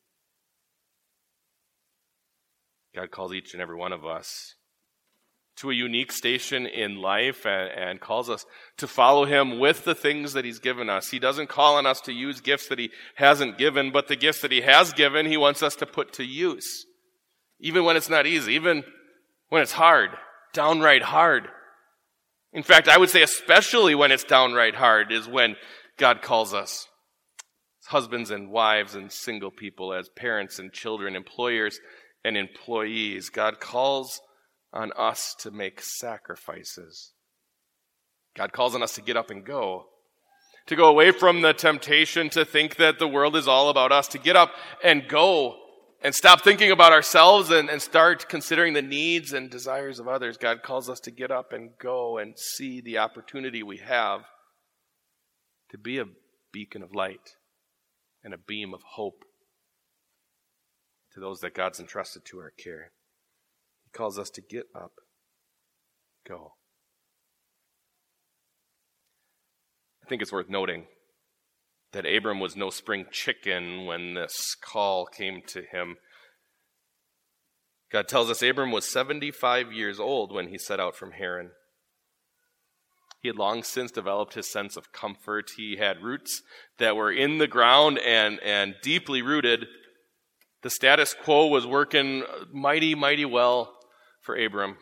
God 2.95 3.11
calls 3.11 3.35
each 3.35 3.53
and 3.53 3.63
every 3.63 3.77
one 3.77 3.93
of 3.93 4.07
us 4.07 4.55
to 5.59 5.71
a 5.71 5.75
unique 5.75 6.13
station 6.13 6.67
in 6.67 7.01
life 7.01 7.45
and, 7.45 7.71
and, 7.71 8.01
calls 8.01 8.31
us 8.31 8.47
to 8.77 8.87
follow 8.87 9.25
him 9.25 9.59
with 9.59 9.85
the 9.85 9.95
things 9.95 10.33
that 10.33 10.45
he's 10.45 10.61
given 10.61 10.89
us. 10.89 11.11
He 11.11 11.19
doesn't 11.19 11.49
call 11.49 11.77
on 11.77 11.87
us 11.87 12.01
to 12.03 12.13
use 12.13 12.41
gifts 12.41 12.69
that 12.69 12.79
he 12.79 12.91
hasn't 13.17 13.59
given, 13.59 13.91
but 13.91 14.07
the 14.07 14.17
gifts 14.17 14.41
that 14.43 14.53
he 14.53 14.61
has 14.61 14.93
given, 14.93 15.27
he 15.27 15.37
wants 15.37 15.63
us 15.63 15.75
to 15.77 15.87
put 15.87 16.13
to 16.15 16.25
use. 16.25 16.87
Even 17.61 17.85
when 17.85 17.97
it's 17.97 18.09
not 18.09 18.27
easy, 18.27 18.55
even 18.55 18.85
when 19.49 19.63
it's 19.63 19.73
hard, 19.73 20.11
downright 20.53 21.03
hard. 21.03 21.49
In 22.53 22.63
fact, 22.63 22.89
I 22.89 22.97
would 22.97 23.11
say 23.11 23.23
especially 23.23 23.95
when 23.95 24.13
it's 24.13 24.25
downright 24.25 24.77
hard 24.77 25.13
is 25.13 25.29
when 25.29 25.57
God 25.97 26.23
calls 26.23 26.55
us. 26.55 26.87
As 27.83 27.87
husbands 27.89 28.31
and 28.31 28.51
wives 28.51 28.95
and 28.95 29.11
single 29.11 29.51
people, 29.51 29.93
as 29.93 30.09
parents 30.09 30.59
and 30.59 30.73
children, 30.73 31.17
employers 31.17 31.81
and 32.25 32.37
employees. 32.37 33.29
God 33.29 33.61
calls 33.61 34.21
on 34.73 34.93
us 34.97 35.35
to 35.41 35.51
make 35.51 35.81
sacrifices. 35.81 37.13
God 38.37 38.53
calls 38.53 38.75
on 38.75 38.83
us 38.83 38.95
to 38.95 39.03
get 39.03 39.17
up 39.17 39.31
and 39.31 39.45
go. 39.45 39.87
To 40.67 40.77
go 40.77 40.87
away 40.89 41.13
from 41.13 41.41
the 41.41 41.55
temptation 41.55 42.29
to 42.31 42.45
think 42.45 42.77
that 42.77 42.99
the 42.99 43.09
world 43.09 43.35
is 43.37 43.49
all 43.49 43.71
about 43.71 43.91
us, 43.91 44.07
to 44.09 44.19
get 44.19 44.37
up 44.37 44.53
and 44.85 45.09
go 45.09 45.57
and 46.03 46.15
stop 46.15 46.43
thinking 46.43 46.71
about 46.71 46.93
ourselves 46.93 47.51
and, 47.51 47.69
and 47.69 47.83
start 47.83 48.29
considering 48.29 48.75
the 48.75 48.83
needs 48.83 49.33
and 49.33 49.51
desires 49.51 49.99
of 49.99 50.07
others. 50.07 50.37
God 50.37 50.63
calls 50.63 50.89
us 50.89 51.01
to 51.01 51.11
get 51.11 51.31
up 51.31 51.53
and 51.53 51.71
go 51.81 52.19
and 52.19 52.39
see 52.39 52.81
the 52.81 52.99
opportunity 52.99 53.63
we 53.63 53.79
have 53.79 54.21
to 55.71 55.79
be 55.79 55.99
a 55.99 56.05
beacon 56.53 56.83
of 56.83 56.95
light 56.95 57.37
and 58.23 58.33
a 58.33 58.39
beam 58.39 58.73
of 58.75 58.83
hope 58.83 59.25
to 61.13 61.21
those 61.21 61.41
that 61.41 61.55
God's 61.55 61.81
entrusted 61.81 62.25
to 62.27 62.39
our 62.39 62.51
care. 62.51 62.93
He 63.89 63.97
calls 63.97 64.19
us 64.19 64.29
to 64.31 64.43
get 64.43 64.65
up, 64.75 64.93
go. 66.29 66.53
I 70.05 70.09
think 70.09 70.21
it's 70.21 70.33
worth 70.33 70.51
noting 70.51 70.85
that 71.93 72.05
Abram 72.05 72.39
was 72.39 72.55
no 72.55 72.69
spring 72.69 73.07
chicken 73.11 73.87
when 73.87 74.13
this 74.13 74.55
call 74.61 75.07
came 75.07 75.41
to 75.49 75.63
him. 75.63 75.97
God 77.91 78.09
tells 78.09 78.31
us 78.31 78.43
Abram 78.43 78.73
was 78.73 78.85
75 78.85 79.73
years 79.73 79.99
old 79.99 80.35
when 80.35 80.49
he 80.49 80.59
set 80.59 80.79
out 80.79 80.95
from 80.95 81.13
Haran. 81.13 81.53
He 83.23 83.29
had 83.29 83.37
long 83.37 83.63
since 83.63 83.91
developed 83.91 84.35
his 84.35 84.53
sense 84.53 84.77
of 84.77 84.93
comfort. 84.93 85.53
He 85.57 85.79
had 85.79 86.03
roots 86.03 86.43
that 86.77 86.95
were 86.95 87.11
in 87.11 87.39
the 87.39 87.49
ground 87.49 87.99
and, 88.01 88.39
and 88.41 88.75
deeply 88.83 89.23
rooted. 89.23 89.67
The 90.63 90.71
status 90.71 91.15
quo 91.15 91.47
was 91.47 91.67
working 91.67 92.25
mighty, 92.53 92.95
mighty 92.95 93.25
well 93.25 93.78
for 94.29 94.37
Abram. 94.37 94.77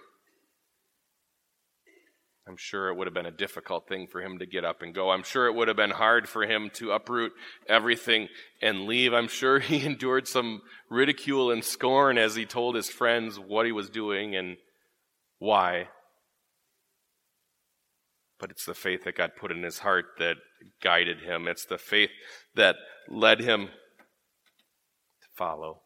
I'm 2.49 2.57
sure 2.57 2.89
it 2.89 2.97
would 2.97 3.07
have 3.07 3.15
been 3.15 3.27
a 3.27 3.31
difficult 3.31 3.87
thing 3.87 4.09
for 4.09 4.21
him 4.21 4.41
to 4.41 4.47
get 4.47 4.65
up 4.65 4.83
and 4.83 4.93
go. 4.93 5.11
I'm 5.11 5.23
sure 5.23 5.47
it 5.47 5.55
would 5.55 5.69
have 5.69 5.77
been 5.77 5.93
hard 5.93 6.29
for 6.29 6.43
him 6.43 6.69
to 6.75 6.91
uproot 6.91 7.31
everything 7.69 8.27
and 8.61 8.87
leave. 8.87 9.13
I'm 9.13 9.29
sure 9.29 9.59
he 9.61 9.87
endured 9.87 10.27
some 10.27 10.63
ridicule 10.91 11.53
and 11.53 11.63
scorn 11.63 12.19
as 12.19 12.35
he 12.35 12.45
told 12.45 12.75
his 12.75 12.91
friends 12.91 13.39
what 13.39 13.67
he 13.67 13.71
was 13.71 13.89
doing 13.89 14.35
and 14.35 14.57
why. 15.39 15.91
But 18.41 18.51
it's 18.51 18.67
the 18.67 18.75
faith 18.75 19.05
that 19.05 19.17
God 19.17 19.37
put 19.39 19.53
in 19.53 19.63
his 19.63 19.79
heart 19.79 20.07
that 20.19 20.39
guided 20.83 21.21
him. 21.21 21.47
It's 21.47 21.67
the 21.67 21.79
faith 21.79 22.11
that 22.57 22.75
led 23.09 23.39
him 23.39 23.67
to 23.67 25.29
follow. 25.37 25.83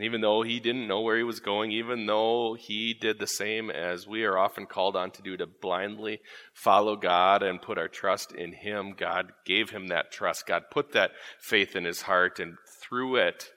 And 0.00 0.06
even 0.06 0.22
though 0.22 0.40
he 0.40 0.60
didn't 0.60 0.88
know 0.88 1.02
where 1.02 1.18
he 1.18 1.22
was 1.22 1.40
going, 1.40 1.72
even 1.72 2.06
though 2.06 2.56
he 2.58 2.94
did 2.94 3.18
the 3.18 3.26
same 3.26 3.68
as 3.70 4.08
we 4.08 4.24
are 4.24 4.38
often 4.38 4.64
called 4.64 4.96
on 4.96 5.10
to 5.10 5.20
do, 5.20 5.36
to 5.36 5.46
blindly 5.46 6.20
follow 6.54 6.96
God 6.96 7.42
and 7.42 7.60
put 7.60 7.76
our 7.76 7.86
trust 7.86 8.32
in 8.32 8.54
him, 8.54 8.94
God 8.96 9.32
gave 9.44 9.68
him 9.68 9.88
that 9.88 10.10
trust. 10.10 10.46
God 10.46 10.62
put 10.70 10.92
that 10.92 11.10
faith 11.38 11.76
in 11.76 11.84
his 11.84 12.00
heart, 12.00 12.40
and 12.40 12.54
through 12.80 13.16
it, 13.16 13.50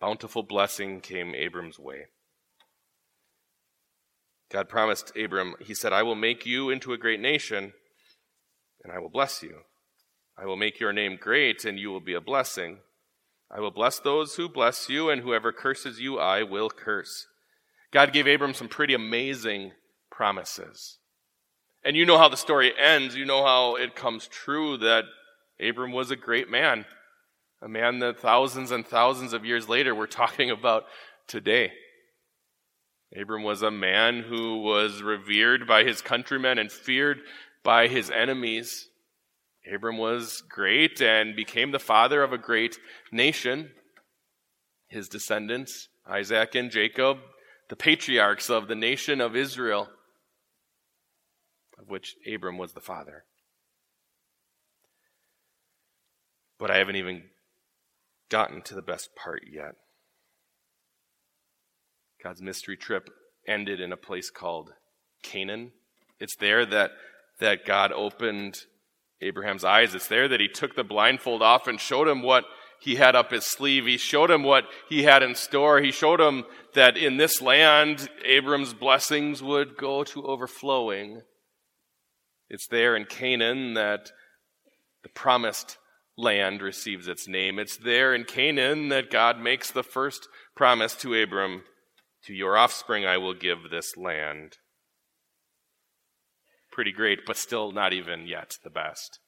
bountiful 0.00 0.42
blessing 0.42 1.00
came 1.00 1.36
Abram's 1.36 1.78
way. 1.78 2.06
God 4.50 4.68
promised 4.68 5.12
Abram, 5.16 5.54
He 5.60 5.74
said, 5.76 5.92
I 5.92 6.02
will 6.02 6.16
make 6.16 6.44
you 6.44 6.70
into 6.70 6.92
a 6.92 6.98
great 6.98 7.20
nation, 7.20 7.74
and 8.82 8.92
I 8.92 8.98
will 8.98 9.08
bless 9.08 9.40
you. 9.40 9.60
I 10.36 10.46
will 10.46 10.56
make 10.56 10.80
your 10.80 10.92
name 10.92 11.16
great, 11.16 11.64
and 11.64 11.78
you 11.78 11.90
will 11.90 12.00
be 12.00 12.14
a 12.14 12.20
blessing. 12.20 12.78
I 13.54 13.60
will 13.60 13.70
bless 13.70 14.00
those 14.00 14.34
who 14.34 14.48
bless 14.48 14.88
you, 14.88 15.10
and 15.10 15.22
whoever 15.22 15.52
curses 15.52 16.00
you, 16.00 16.18
I 16.18 16.42
will 16.42 16.68
curse. 16.68 17.28
God 17.92 18.12
gave 18.12 18.26
Abram 18.26 18.52
some 18.52 18.68
pretty 18.68 18.94
amazing 18.94 19.70
promises. 20.10 20.98
And 21.84 21.96
you 21.96 22.04
know 22.04 22.18
how 22.18 22.28
the 22.28 22.36
story 22.36 22.72
ends. 22.76 23.14
You 23.14 23.24
know 23.24 23.44
how 23.44 23.76
it 23.76 23.94
comes 23.94 24.26
true 24.26 24.78
that 24.78 25.04
Abram 25.60 25.92
was 25.92 26.10
a 26.10 26.16
great 26.16 26.50
man, 26.50 26.84
a 27.62 27.68
man 27.68 28.00
that 28.00 28.18
thousands 28.18 28.72
and 28.72 28.84
thousands 28.84 29.32
of 29.32 29.44
years 29.44 29.68
later 29.68 29.94
we're 29.94 30.06
talking 30.06 30.50
about 30.50 30.86
today. 31.28 31.72
Abram 33.16 33.44
was 33.44 33.62
a 33.62 33.70
man 33.70 34.22
who 34.22 34.62
was 34.62 35.00
revered 35.00 35.68
by 35.68 35.84
his 35.84 36.02
countrymen 36.02 36.58
and 36.58 36.72
feared 36.72 37.20
by 37.62 37.86
his 37.86 38.10
enemies. 38.10 38.88
Abram 39.72 39.96
was 39.96 40.42
great 40.48 41.00
and 41.00 41.34
became 41.34 41.70
the 41.70 41.78
father 41.78 42.22
of 42.22 42.32
a 42.32 42.38
great 42.38 42.78
nation. 43.10 43.70
His 44.88 45.08
descendants, 45.08 45.88
Isaac 46.06 46.54
and 46.54 46.70
Jacob, 46.70 47.18
the 47.70 47.76
patriarchs 47.76 48.50
of 48.50 48.68
the 48.68 48.74
nation 48.74 49.20
of 49.20 49.34
Israel, 49.34 49.88
of 51.78 51.88
which 51.88 52.14
Abram 52.32 52.58
was 52.58 52.72
the 52.72 52.80
father. 52.80 53.24
But 56.58 56.70
I 56.70 56.76
haven't 56.76 56.96
even 56.96 57.24
gotten 58.28 58.62
to 58.62 58.74
the 58.74 58.82
best 58.82 59.10
part 59.16 59.42
yet. 59.50 59.74
God's 62.22 62.42
mystery 62.42 62.76
trip 62.76 63.10
ended 63.46 63.80
in 63.80 63.92
a 63.92 63.96
place 63.96 64.30
called 64.30 64.72
Canaan. 65.22 65.72
It's 66.20 66.36
there 66.36 66.64
that, 66.66 66.92
that 67.40 67.66
God 67.66 67.92
opened 67.92 68.64
Abraham's 69.20 69.64
eyes. 69.64 69.94
It's 69.94 70.08
there 70.08 70.28
that 70.28 70.40
he 70.40 70.48
took 70.48 70.74
the 70.74 70.84
blindfold 70.84 71.42
off 71.42 71.66
and 71.66 71.80
showed 71.80 72.08
him 72.08 72.22
what 72.22 72.44
he 72.80 72.96
had 72.96 73.16
up 73.16 73.30
his 73.30 73.46
sleeve. 73.46 73.86
He 73.86 73.96
showed 73.96 74.30
him 74.30 74.42
what 74.42 74.64
he 74.88 75.04
had 75.04 75.22
in 75.22 75.34
store. 75.34 75.80
He 75.80 75.90
showed 75.90 76.20
him 76.20 76.44
that 76.74 76.96
in 76.96 77.16
this 77.16 77.40
land, 77.40 78.08
Abram's 78.24 78.74
blessings 78.74 79.42
would 79.42 79.76
go 79.76 80.04
to 80.04 80.26
overflowing. 80.26 81.22
It's 82.50 82.66
there 82.68 82.94
in 82.94 83.06
Canaan 83.06 83.74
that 83.74 84.10
the 85.02 85.08
promised 85.08 85.78
land 86.16 86.62
receives 86.62 87.08
its 87.08 87.26
name. 87.26 87.58
It's 87.58 87.76
there 87.76 88.14
in 88.14 88.24
Canaan 88.24 88.88
that 88.88 89.10
God 89.10 89.38
makes 89.38 89.70
the 89.70 89.82
first 89.82 90.28
promise 90.54 90.94
to 90.96 91.20
Abram 91.20 91.64
To 92.26 92.34
your 92.34 92.56
offspring 92.56 93.04
I 93.04 93.18
will 93.18 93.34
give 93.34 93.70
this 93.70 93.96
land 93.96 94.58
pretty 96.74 96.92
great, 96.92 97.20
but 97.24 97.36
still 97.36 97.72
not 97.72 97.92
even 97.92 98.26
yet 98.26 98.58
the 98.64 98.70
best. 98.70 99.20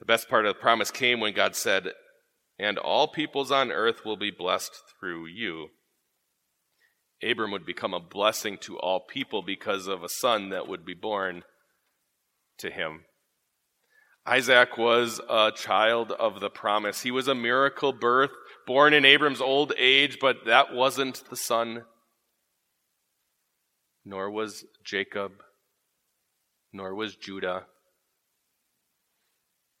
The 0.00 0.04
best 0.04 0.28
part 0.28 0.44
of 0.44 0.54
the 0.54 0.60
promise 0.60 0.90
came 0.90 1.20
when 1.20 1.32
God 1.32 1.54
said, 1.54 1.90
And 2.58 2.76
all 2.76 3.08
peoples 3.08 3.52
on 3.52 3.70
earth 3.70 4.04
will 4.04 4.16
be 4.16 4.32
blessed 4.32 4.72
through 4.98 5.26
you. 5.26 5.68
Abram 7.22 7.52
would 7.52 7.64
become 7.64 7.94
a 7.94 8.00
blessing 8.00 8.58
to 8.62 8.76
all 8.78 9.00
people 9.00 9.40
because 9.40 9.86
of 9.86 10.02
a 10.02 10.08
son 10.08 10.50
that 10.50 10.68
would 10.68 10.84
be 10.84 10.94
born 10.94 11.44
to 12.58 12.70
him. 12.70 13.04
Isaac 14.26 14.76
was 14.76 15.20
a 15.30 15.52
child 15.54 16.10
of 16.12 16.40
the 16.40 16.50
promise. 16.50 17.02
He 17.02 17.10
was 17.10 17.28
a 17.28 17.34
miracle 17.34 17.92
birth, 17.92 18.30
born 18.66 18.92
in 18.92 19.04
Abram's 19.04 19.40
old 19.40 19.72
age, 19.78 20.18
but 20.20 20.46
that 20.46 20.74
wasn't 20.74 21.22
the 21.30 21.36
son 21.36 21.84
nor 24.04 24.30
was 24.30 24.64
Jacob, 24.82 25.32
nor 26.74 26.94
was 26.94 27.14
Judah. 27.14 27.66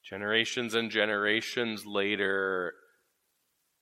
Generations 0.08 0.74
and 0.74 0.90
generations 0.90 1.84
later 1.84 2.72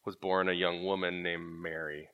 was 0.05 0.17
born 0.17 0.49
a 0.49 0.53
young 0.53 0.85
woman 0.85 1.23
named 1.23 1.61
Mary. 1.63 2.09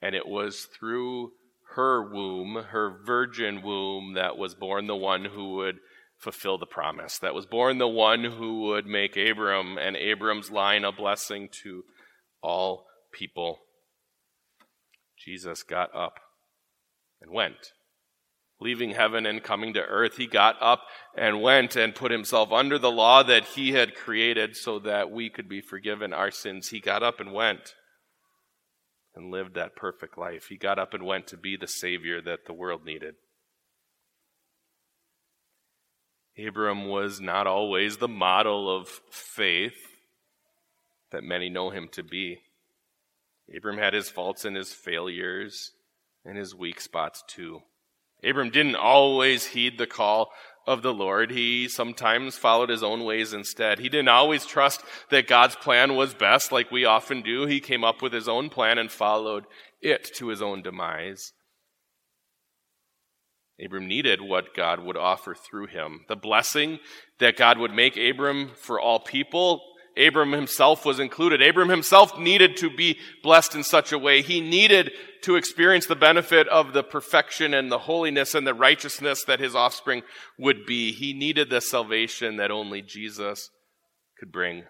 And 0.00 0.14
it 0.14 0.26
was 0.26 0.68
through 0.78 1.32
her 1.74 2.12
womb, 2.12 2.64
her 2.70 3.00
virgin 3.04 3.62
womb, 3.62 4.14
that 4.14 4.38
was 4.38 4.54
born 4.54 4.86
the 4.86 4.96
one 4.96 5.24
who 5.24 5.56
would 5.56 5.76
fulfill 6.16 6.58
the 6.58 6.66
promise, 6.66 7.18
that 7.18 7.34
was 7.34 7.46
born 7.46 7.78
the 7.78 7.88
one 7.88 8.24
who 8.24 8.62
would 8.62 8.86
make 8.86 9.16
Abram 9.16 9.78
and 9.78 9.96
Abram's 9.96 10.50
line 10.50 10.84
a 10.84 10.92
blessing 10.92 11.48
to 11.62 11.82
all 12.42 12.86
people. 13.12 13.60
Jesus 15.18 15.62
got 15.62 15.94
up 15.94 16.20
and 17.20 17.32
went. 17.32 17.72
Leaving 18.60 18.90
heaven 18.90 19.24
and 19.24 19.42
coming 19.42 19.72
to 19.72 19.80
earth, 19.80 20.18
he 20.18 20.26
got 20.26 20.56
up 20.60 20.82
and 21.16 21.40
went 21.40 21.76
and 21.76 21.94
put 21.94 22.10
himself 22.10 22.52
under 22.52 22.78
the 22.78 22.90
law 22.90 23.22
that 23.22 23.44
he 23.44 23.72
had 23.72 23.94
created 23.94 24.54
so 24.54 24.78
that 24.78 25.10
we 25.10 25.30
could 25.30 25.48
be 25.48 25.62
forgiven 25.62 26.12
our 26.12 26.30
sins. 26.30 26.68
He 26.68 26.78
got 26.78 27.02
up 27.02 27.20
and 27.20 27.32
went 27.32 27.74
and 29.14 29.30
lived 29.30 29.54
that 29.54 29.76
perfect 29.76 30.18
life. 30.18 30.46
He 30.48 30.56
got 30.56 30.78
up 30.78 30.92
and 30.92 31.04
went 31.04 31.26
to 31.28 31.38
be 31.38 31.56
the 31.56 31.66
Savior 31.66 32.20
that 32.20 32.44
the 32.44 32.52
world 32.52 32.84
needed. 32.84 33.14
Abram 36.38 36.86
was 36.86 37.20
not 37.20 37.46
always 37.46 37.96
the 37.96 38.08
model 38.08 38.74
of 38.74 38.88
faith 39.10 39.96
that 41.10 41.24
many 41.24 41.48
know 41.48 41.70
him 41.70 41.88
to 41.92 42.02
be. 42.02 42.40
Abram 43.54 43.78
had 43.78 43.94
his 43.94 44.10
faults 44.10 44.44
and 44.44 44.54
his 44.54 44.72
failures 44.72 45.72
and 46.24 46.38
his 46.38 46.54
weak 46.54 46.80
spots 46.80 47.24
too. 47.26 47.62
Abram 48.24 48.50
didn't 48.50 48.76
always 48.76 49.46
heed 49.46 49.78
the 49.78 49.86
call 49.86 50.30
of 50.66 50.82
the 50.82 50.92
Lord. 50.92 51.30
He 51.30 51.68
sometimes 51.68 52.36
followed 52.36 52.68
his 52.68 52.82
own 52.82 53.04
ways 53.04 53.32
instead. 53.32 53.78
He 53.78 53.88
didn't 53.88 54.08
always 54.08 54.46
trust 54.46 54.82
that 55.10 55.26
God's 55.26 55.56
plan 55.56 55.96
was 55.96 56.14
best 56.14 56.52
like 56.52 56.70
we 56.70 56.84
often 56.84 57.22
do. 57.22 57.46
He 57.46 57.60
came 57.60 57.82
up 57.82 58.02
with 58.02 58.12
his 58.12 58.28
own 58.28 58.50
plan 58.50 58.78
and 58.78 58.90
followed 58.90 59.44
it 59.80 60.10
to 60.16 60.28
his 60.28 60.42
own 60.42 60.62
demise. 60.62 61.32
Abram 63.62 63.86
needed 63.86 64.20
what 64.22 64.54
God 64.54 64.80
would 64.80 64.96
offer 64.96 65.34
through 65.34 65.66
him. 65.66 66.00
The 66.08 66.16
blessing 66.16 66.78
that 67.18 67.36
God 67.36 67.58
would 67.58 67.72
make 67.72 67.96
Abram 67.96 68.52
for 68.54 68.80
all 68.80 69.00
people, 69.00 69.60
Abram 69.96 70.32
himself 70.32 70.84
was 70.84 71.00
included. 71.00 71.42
Abram 71.42 71.68
himself 71.68 72.18
needed 72.18 72.56
to 72.58 72.70
be 72.70 72.98
blessed 73.22 73.54
in 73.54 73.64
such 73.64 73.92
a 73.92 73.98
way. 73.98 74.22
He 74.22 74.40
needed 74.40 74.92
to 75.22 75.36
experience 75.36 75.86
the 75.86 75.96
benefit 75.96 76.48
of 76.48 76.72
the 76.72 76.82
perfection 76.82 77.52
and 77.52 77.70
the 77.70 77.80
holiness 77.80 78.34
and 78.34 78.46
the 78.46 78.54
righteousness 78.54 79.24
that 79.26 79.40
his 79.40 79.54
offspring 79.54 80.02
would 80.38 80.64
be. 80.64 80.92
He 80.92 81.12
needed 81.12 81.50
the 81.50 81.60
salvation 81.60 82.36
that 82.36 82.50
only 82.50 82.82
Jesus 82.82 83.50
could 84.18 84.32
bring, 84.32 84.64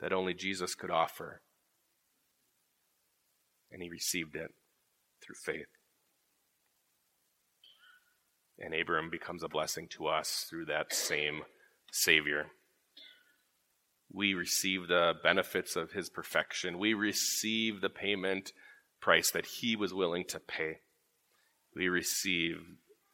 that 0.00 0.12
only 0.12 0.34
Jesus 0.34 0.74
could 0.74 0.90
offer. 0.90 1.42
And 3.70 3.82
he 3.82 3.90
received 3.90 4.34
it 4.34 4.50
through 5.22 5.36
faith. 5.44 5.66
And 8.58 8.74
Abram 8.74 9.10
becomes 9.10 9.42
a 9.42 9.48
blessing 9.48 9.88
to 9.90 10.06
us 10.06 10.46
through 10.48 10.66
that 10.66 10.92
same 10.92 11.42
Savior. 11.92 12.46
We 14.12 14.34
receive 14.34 14.88
the 14.88 15.14
benefits 15.22 15.76
of 15.76 15.92
his 15.92 16.08
perfection. 16.08 16.78
We 16.78 16.94
receive 16.94 17.80
the 17.80 17.90
payment 17.90 18.52
price 19.00 19.30
that 19.30 19.46
he 19.46 19.76
was 19.76 19.92
willing 19.92 20.24
to 20.28 20.40
pay. 20.40 20.78
We 21.74 21.88
receive 21.88 22.56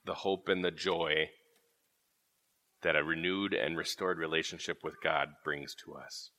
the 0.04 0.14
hope 0.14 0.48
and 0.48 0.64
the 0.64 0.70
joy 0.70 1.30
that 2.82 2.96
a 2.96 3.02
renewed 3.02 3.54
and 3.54 3.76
restored 3.76 4.18
relationship 4.18 4.78
with 4.84 4.94
God 5.02 5.28
brings 5.44 5.74
to 5.84 5.94
us. 5.94 6.30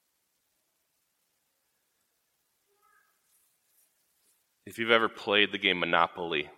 If 4.65 4.79
you've 4.79 4.91
ever 4.91 5.09
played 5.09 5.51
the 5.51 5.57
game 5.57 5.79
Monopoly, 5.79 6.49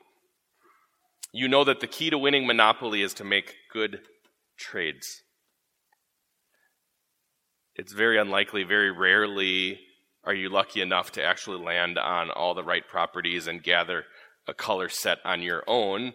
you 1.33 1.47
know 1.47 1.63
that 1.63 1.79
the 1.79 1.87
key 1.87 2.09
to 2.09 2.17
winning 2.17 2.47
Monopoly 2.47 3.01
is 3.01 3.13
to 3.15 3.23
make 3.23 3.55
good 3.73 4.01
trades. 4.57 5.23
It's 7.77 7.93
very 7.93 8.17
unlikely, 8.17 8.63
very 8.63 8.91
rarely 8.91 9.79
are 10.23 10.33
you 10.33 10.49
lucky 10.49 10.81
enough 10.81 11.11
to 11.13 11.23
actually 11.23 11.63
land 11.63 11.99
on 11.99 12.31
all 12.31 12.55
the 12.55 12.63
right 12.63 12.85
properties 12.85 13.45
and 13.45 13.61
gather 13.61 14.03
a 14.47 14.53
color 14.53 14.89
set 14.89 15.19
on 15.23 15.41
your 15.43 15.63
own. 15.67 16.13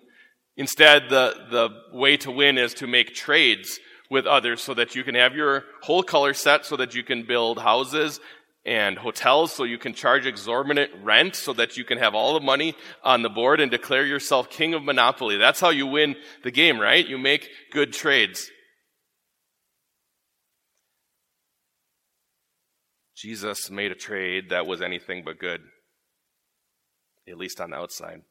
Instead, 0.57 1.09
the, 1.09 1.35
the 1.51 1.97
way 1.97 2.17
to 2.19 2.31
win 2.31 2.59
is 2.59 2.75
to 2.75 2.87
make 2.87 3.15
trades 3.15 3.79
with 4.11 4.27
others 4.27 4.61
so 4.61 4.75
that 4.75 4.95
you 4.97 5.05
can 5.05 5.15
have 5.15 5.37
your 5.37 5.65
whole 5.83 6.03
color 6.03 6.35
set 6.35 6.67
so 6.67 6.77
that 6.77 6.95
you 6.95 7.05
can 7.05 7.23
build 7.23 7.59
houses 7.61 8.21
and 8.67 8.99
hotels 8.99 9.53
so 9.53 9.65
you 9.65 9.79
can 9.79 9.95
charge 9.95 10.27
exorbitant 10.27 10.91
rent 11.03 11.35
so 11.37 11.53
that 11.53 11.77
you 11.77 11.85
can 11.85 11.99
have 11.99 12.15
all 12.15 12.35
the 12.35 12.45
money 12.45 12.75
on 13.03 13.23
the 13.23 13.31
board 13.31 13.61
and 13.61 13.71
declare 13.71 14.05
yourself 14.05 14.51
king 14.51 14.75
of 14.75 14.83
monopoly. 14.83 15.37
That's 15.37 15.61
how 15.61 15.71
you 15.71 15.87
win 15.87 16.17
the 16.43 16.51
game, 16.51 16.79
right? 16.79 17.07
You 17.07 17.19
make 17.19 17.49
good 17.71 17.93
trades. 17.93 18.51
Jesus 23.23 23.71
made 23.71 23.93
a 23.93 23.95
trade 23.95 24.51
that 24.51 24.67
was 24.67 24.83
anything 24.83 25.23
but 25.25 25.39
good, 25.39 25.61
at 27.29 27.39
least 27.39 27.61
on 27.61 27.71
the 27.71 27.77
outside. 27.77 28.23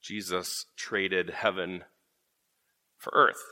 Jesus 0.00 0.66
traded 0.76 1.30
heaven 1.30 1.82
for 2.96 3.12
earth. 3.16 3.42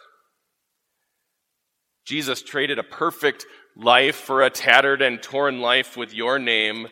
Jesus 2.04 2.40
traded 2.40 2.78
a 2.78 2.84
perfect 2.84 3.46
life 3.76 4.14
for 4.14 4.42
a 4.42 4.50
tattered 4.50 5.02
and 5.02 5.20
torn 5.20 5.60
life 5.60 5.96
with 5.96 6.14
your 6.14 6.38
name 6.38 6.86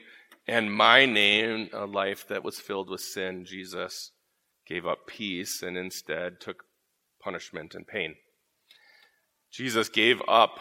and 0.49 0.75
my 0.75 1.07
name, 1.07 1.69
a 1.73 1.87
life 1.87 2.27
that 2.27 2.43
was 2.43 2.59
filled 2.59 2.91
with 2.91 3.01
sin. 3.01 3.45
Jesus 3.45 4.11
gave 4.67 4.87
up 4.87 5.07
peace 5.07 5.63
and 5.63 5.77
instead 5.77 6.41
took 6.41 6.65
punishment 7.23 7.77
and 7.77 7.87
pain. 7.87 8.17
Jesus 9.53 9.89
gave 9.89 10.21
up 10.27 10.59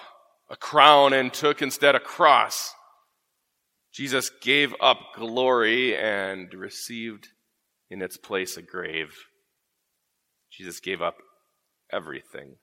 a 0.50 0.56
crown 0.56 1.14
and 1.14 1.34
took 1.34 1.62
instead 1.62 1.96
a 1.96 2.00
cross. 2.00 2.74
Jesus 3.94 4.30
gave 4.42 4.74
up 4.82 4.98
glory 5.16 5.96
and 5.96 6.54
received 6.54 7.30
in 7.90 8.02
its 8.02 8.18
place 8.18 8.58
a 8.58 8.62
grave. 8.62 9.14
Jesus 10.52 10.80
gave 10.80 11.02
up 11.02 11.18
everything. 11.92 12.56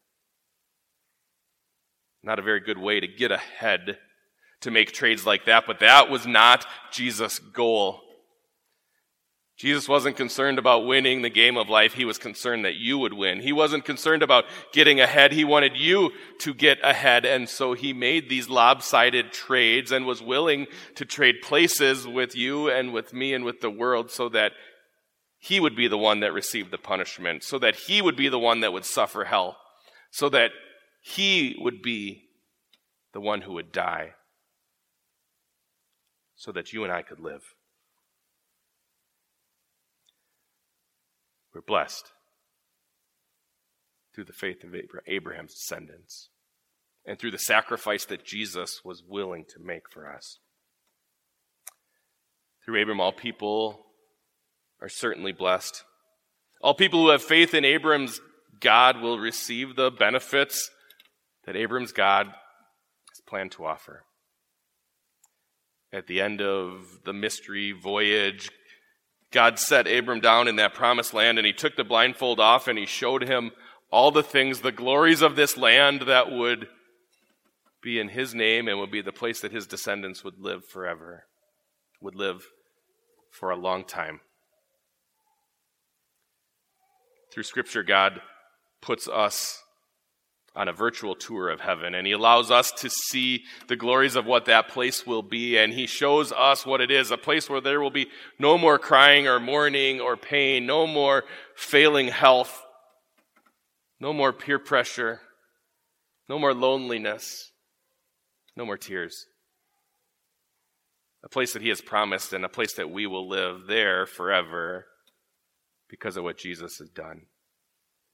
Not 2.22 2.38
a 2.38 2.42
very 2.42 2.60
good 2.60 2.78
way 2.78 3.00
to 3.00 3.06
get 3.06 3.30
ahead 3.30 3.98
to 4.62 4.70
make 4.70 4.92
trades 4.92 5.26
like 5.26 5.44
that, 5.44 5.64
but 5.66 5.80
that 5.80 6.10
was 6.10 6.26
not 6.26 6.66
Jesus' 6.90 7.38
goal. 7.38 8.00
Jesus 9.56 9.88
wasn't 9.88 10.18
concerned 10.18 10.58
about 10.58 10.84
winning 10.84 11.22
the 11.22 11.30
game 11.30 11.56
of 11.56 11.70
life. 11.70 11.94
He 11.94 12.04
was 12.04 12.18
concerned 12.18 12.66
that 12.66 12.74
you 12.74 12.98
would 12.98 13.14
win. 13.14 13.40
He 13.40 13.54
wasn't 13.54 13.86
concerned 13.86 14.22
about 14.22 14.44
getting 14.70 15.00
ahead. 15.00 15.32
He 15.32 15.44
wanted 15.44 15.78
you 15.78 16.12
to 16.40 16.52
get 16.52 16.78
ahead. 16.84 17.24
And 17.24 17.48
so 17.48 17.72
he 17.72 17.94
made 17.94 18.28
these 18.28 18.50
lopsided 18.50 19.32
trades 19.32 19.92
and 19.92 20.04
was 20.04 20.20
willing 20.20 20.66
to 20.96 21.06
trade 21.06 21.36
places 21.42 22.06
with 22.06 22.36
you 22.36 22.70
and 22.70 22.92
with 22.92 23.14
me 23.14 23.32
and 23.32 23.44
with 23.44 23.62
the 23.62 23.70
world 23.70 24.10
so 24.10 24.28
that 24.28 24.52
he 25.38 25.58
would 25.58 25.74
be 25.74 25.88
the 25.88 25.96
one 25.96 26.20
that 26.20 26.34
received 26.34 26.70
the 26.70 26.78
punishment, 26.78 27.42
so 27.42 27.58
that 27.58 27.76
he 27.76 28.02
would 28.02 28.16
be 28.16 28.28
the 28.28 28.38
one 28.38 28.60
that 28.60 28.72
would 28.72 28.84
suffer 28.84 29.24
hell, 29.24 29.56
so 30.10 30.28
that 30.28 30.50
he 31.00 31.56
would 31.60 31.82
be 31.82 32.24
the 33.14 33.20
one 33.20 33.42
who 33.42 33.52
would 33.52 33.70
die, 33.70 34.12
so 36.34 36.52
that 36.52 36.72
you 36.72 36.84
and 36.84 36.92
I 36.92 37.02
could 37.02 37.20
live. 37.20 37.55
We're 41.56 41.62
blessed 41.62 42.12
through 44.14 44.24
the 44.24 44.34
faith 44.34 44.62
of 44.62 44.74
Abraham's 45.06 45.54
descendants 45.54 46.28
and 47.06 47.18
through 47.18 47.30
the 47.30 47.38
sacrifice 47.38 48.04
that 48.04 48.26
Jesus 48.26 48.82
was 48.84 49.02
willing 49.02 49.46
to 49.54 49.58
make 49.58 49.88
for 49.90 50.06
us. 50.06 50.38
Through 52.62 52.78
Abraham, 52.78 53.00
all 53.00 53.12
people 53.12 53.86
are 54.82 54.90
certainly 54.90 55.32
blessed. 55.32 55.82
All 56.60 56.74
people 56.74 57.00
who 57.04 57.08
have 57.08 57.22
faith 57.22 57.54
in 57.54 57.64
Abraham's 57.64 58.20
God 58.60 59.00
will 59.00 59.18
receive 59.18 59.76
the 59.76 59.90
benefits 59.90 60.70
that 61.46 61.56
Abraham's 61.56 61.92
God 61.92 62.26
has 62.26 63.22
planned 63.26 63.52
to 63.52 63.64
offer. 63.64 64.04
At 65.90 66.06
the 66.06 66.20
end 66.20 66.42
of 66.42 67.00
the 67.06 67.14
mystery 67.14 67.72
voyage, 67.72 68.50
God 69.36 69.58
set 69.58 69.86
Abram 69.86 70.20
down 70.20 70.48
in 70.48 70.56
that 70.56 70.72
promised 70.72 71.12
land 71.12 71.36
and 71.36 71.46
he 71.46 71.52
took 71.52 71.76
the 71.76 71.84
blindfold 71.84 72.40
off 72.40 72.68
and 72.68 72.78
he 72.78 72.86
showed 72.86 73.22
him 73.22 73.50
all 73.90 74.10
the 74.10 74.22
things, 74.22 74.62
the 74.62 74.72
glories 74.72 75.20
of 75.20 75.36
this 75.36 75.58
land 75.58 76.04
that 76.06 76.32
would 76.32 76.68
be 77.82 78.00
in 78.00 78.08
his 78.08 78.34
name 78.34 78.66
and 78.66 78.78
would 78.78 78.90
be 78.90 79.02
the 79.02 79.12
place 79.12 79.42
that 79.42 79.52
his 79.52 79.66
descendants 79.66 80.24
would 80.24 80.38
live 80.38 80.64
forever, 80.64 81.26
would 82.00 82.14
live 82.14 82.46
for 83.30 83.50
a 83.50 83.56
long 83.56 83.84
time. 83.84 84.20
Through 87.30 87.42
Scripture, 87.42 87.82
God 87.82 88.22
puts 88.80 89.06
us 89.06 89.62
on 90.56 90.68
a 90.68 90.72
virtual 90.72 91.14
tour 91.14 91.50
of 91.50 91.60
heaven, 91.60 91.94
and 91.94 92.06
He 92.06 92.12
allows 92.12 92.50
us 92.50 92.72
to 92.72 92.88
see 92.88 93.44
the 93.68 93.76
glories 93.76 94.16
of 94.16 94.24
what 94.24 94.46
that 94.46 94.68
place 94.68 95.06
will 95.06 95.22
be, 95.22 95.58
and 95.58 95.72
He 95.72 95.86
shows 95.86 96.32
us 96.32 96.64
what 96.64 96.80
it 96.80 96.90
is 96.90 97.10
a 97.10 97.18
place 97.18 97.50
where 97.50 97.60
there 97.60 97.80
will 97.80 97.90
be 97.90 98.08
no 98.38 98.56
more 98.56 98.78
crying 98.78 99.28
or 99.28 99.38
mourning 99.38 100.00
or 100.00 100.16
pain, 100.16 100.66
no 100.66 100.86
more 100.86 101.24
failing 101.54 102.08
health, 102.08 102.64
no 104.00 104.14
more 104.14 104.32
peer 104.32 104.58
pressure, 104.58 105.20
no 106.28 106.38
more 106.38 106.54
loneliness, 106.54 107.52
no 108.56 108.64
more 108.64 108.78
tears. 108.78 109.26
A 111.22 111.28
place 111.28 111.52
that 111.52 111.62
He 111.62 111.68
has 111.68 111.82
promised, 111.82 112.32
and 112.32 112.44
a 112.44 112.48
place 112.48 112.72
that 112.74 112.90
we 112.90 113.06
will 113.06 113.28
live 113.28 113.66
there 113.66 114.06
forever 114.06 114.86
because 115.90 116.16
of 116.16 116.24
what 116.24 116.38
Jesus 116.38 116.78
has 116.78 116.88
done 116.88 117.26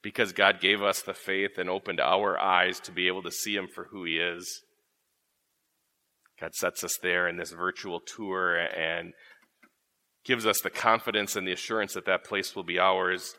because 0.03 0.33
God 0.33 0.61
gave 0.61 0.83
us 0.83 1.01
the 1.01 1.15
faith 1.15 1.59
and 1.59 1.71
opened 1.71 2.01
our 2.01 2.39
eyes 2.39 2.81
to 2.81 2.93
be 2.93 3.07
able 3.07 3.23
to 3.23 3.31
see 3.31 3.55
Him 3.55 3.69
for 3.73 3.85
who 3.85 4.05
He 4.05 4.17
is. 4.17 4.63
God 6.41 6.55
sets 6.55 6.83
us 6.83 6.99
there 7.03 7.29
in 7.29 7.37
this 7.37 7.53
virtual 7.53 8.01
tour 8.01 8.57
and 8.57 9.13
gives 10.25 10.45
us 10.45 10.61
the 10.61 10.71
confidence 10.71 11.37
and 11.37 11.47
the 11.47 11.53
assurance 11.53 11.95
that 11.95 12.07
that 12.07 12.25
place 12.25 12.57
will 12.57 12.65
be 12.65 12.79
ours. 12.79 13.35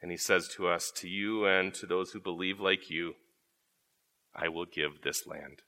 And 0.00 0.10
He 0.10 0.16
says 0.16 0.48
to 0.56 0.68
us, 0.68 0.92
To 0.96 1.08
you 1.08 1.44
and 1.44 1.74
to 1.74 1.86
those 1.86 2.12
who 2.12 2.20
believe 2.20 2.60
like 2.60 2.88
you, 2.88 3.14
I 4.34 4.48
will 4.48 4.64
give 4.64 5.02
this 5.02 5.26
land. 5.26 5.58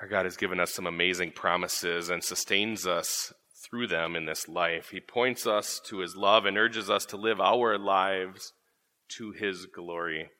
Our 0.00 0.08
God 0.08 0.24
has 0.24 0.36
given 0.36 0.60
us 0.60 0.72
some 0.72 0.86
amazing 0.86 1.32
promises 1.32 2.08
and 2.08 2.24
sustains 2.24 2.86
us 2.86 3.34
through 3.62 3.86
them 3.86 4.16
in 4.16 4.24
this 4.24 4.48
life. 4.48 4.88
He 4.90 5.00
points 5.00 5.46
us 5.46 5.80
to 5.86 5.98
his 5.98 6.16
love 6.16 6.46
and 6.46 6.56
urges 6.56 6.88
us 6.88 7.04
to 7.06 7.16
live 7.16 7.40
our 7.40 7.78
lives 7.78 8.52
to 9.16 9.32
his 9.32 9.66
glory. 9.66 10.30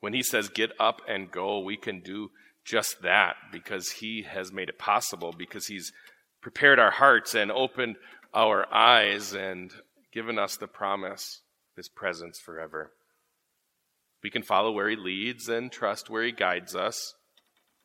When 0.00 0.14
he 0.14 0.22
says, 0.22 0.48
Get 0.48 0.70
up 0.80 1.00
and 1.06 1.30
go, 1.30 1.60
we 1.60 1.76
can 1.76 2.00
do 2.00 2.30
just 2.64 3.02
that 3.02 3.34
because 3.50 3.90
he 3.90 4.22
has 4.22 4.52
made 4.52 4.68
it 4.68 4.78
possible, 4.78 5.34
because 5.36 5.66
he's 5.66 5.92
prepared 6.40 6.78
our 6.78 6.90
hearts 6.90 7.34
and 7.34 7.52
opened 7.52 7.96
our 8.34 8.72
eyes 8.72 9.32
and 9.32 9.72
given 10.12 10.38
us 10.38 10.56
the 10.56 10.66
promise 10.66 11.42
of 11.72 11.76
his 11.76 11.88
presence 11.88 12.40
forever. 12.40 12.92
We 14.22 14.30
can 14.30 14.42
follow 14.42 14.70
where 14.70 14.88
he 14.88 14.96
leads 14.96 15.48
and 15.48 15.70
trust 15.70 16.08
where 16.08 16.22
he 16.22 16.32
guides 16.32 16.76
us, 16.76 17.14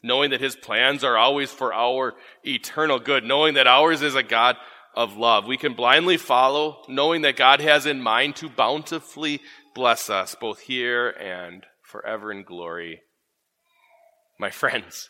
knowing 0.03 0.31
that 0.31 0.41
his 0.41 0.55
plans 0.55 1.03
are 1.03 1.17
always 1.17 1.51
for 1.51 1.73
our 1.73 2.15
eternal 2.45 2.99
good, 2.99 3.23
knowing 3.23 3.55
that 3.55 3.67
ours 3.67 4.01
is 4.01 4.15
a 4.15 4.23
God 4.23 4.55
of 4.95 5.15
love. 5.15 5.45
We 5.45 5.57
can 5.57 5.73
blindly 5.73 6.17
follow, 6.17 6.83
knowing 6.87 7.21
that 7.21 7.35
God 7.35 7.61
has 7.61 7.85
in 7.85 8.01
mind 8.01 8.35
to 8.37 8.49
bountifully 8.49 9.41
bless 9.75 10.09
us, 10.09 10.35
both 10.39 10.61
here 10.61 11.09
and 11.09 11.63
forever 11.83 12.31
in 12.31 12.43
glory. 12.43 13.01
My 14.39 14.49
friends, 14.49 15.09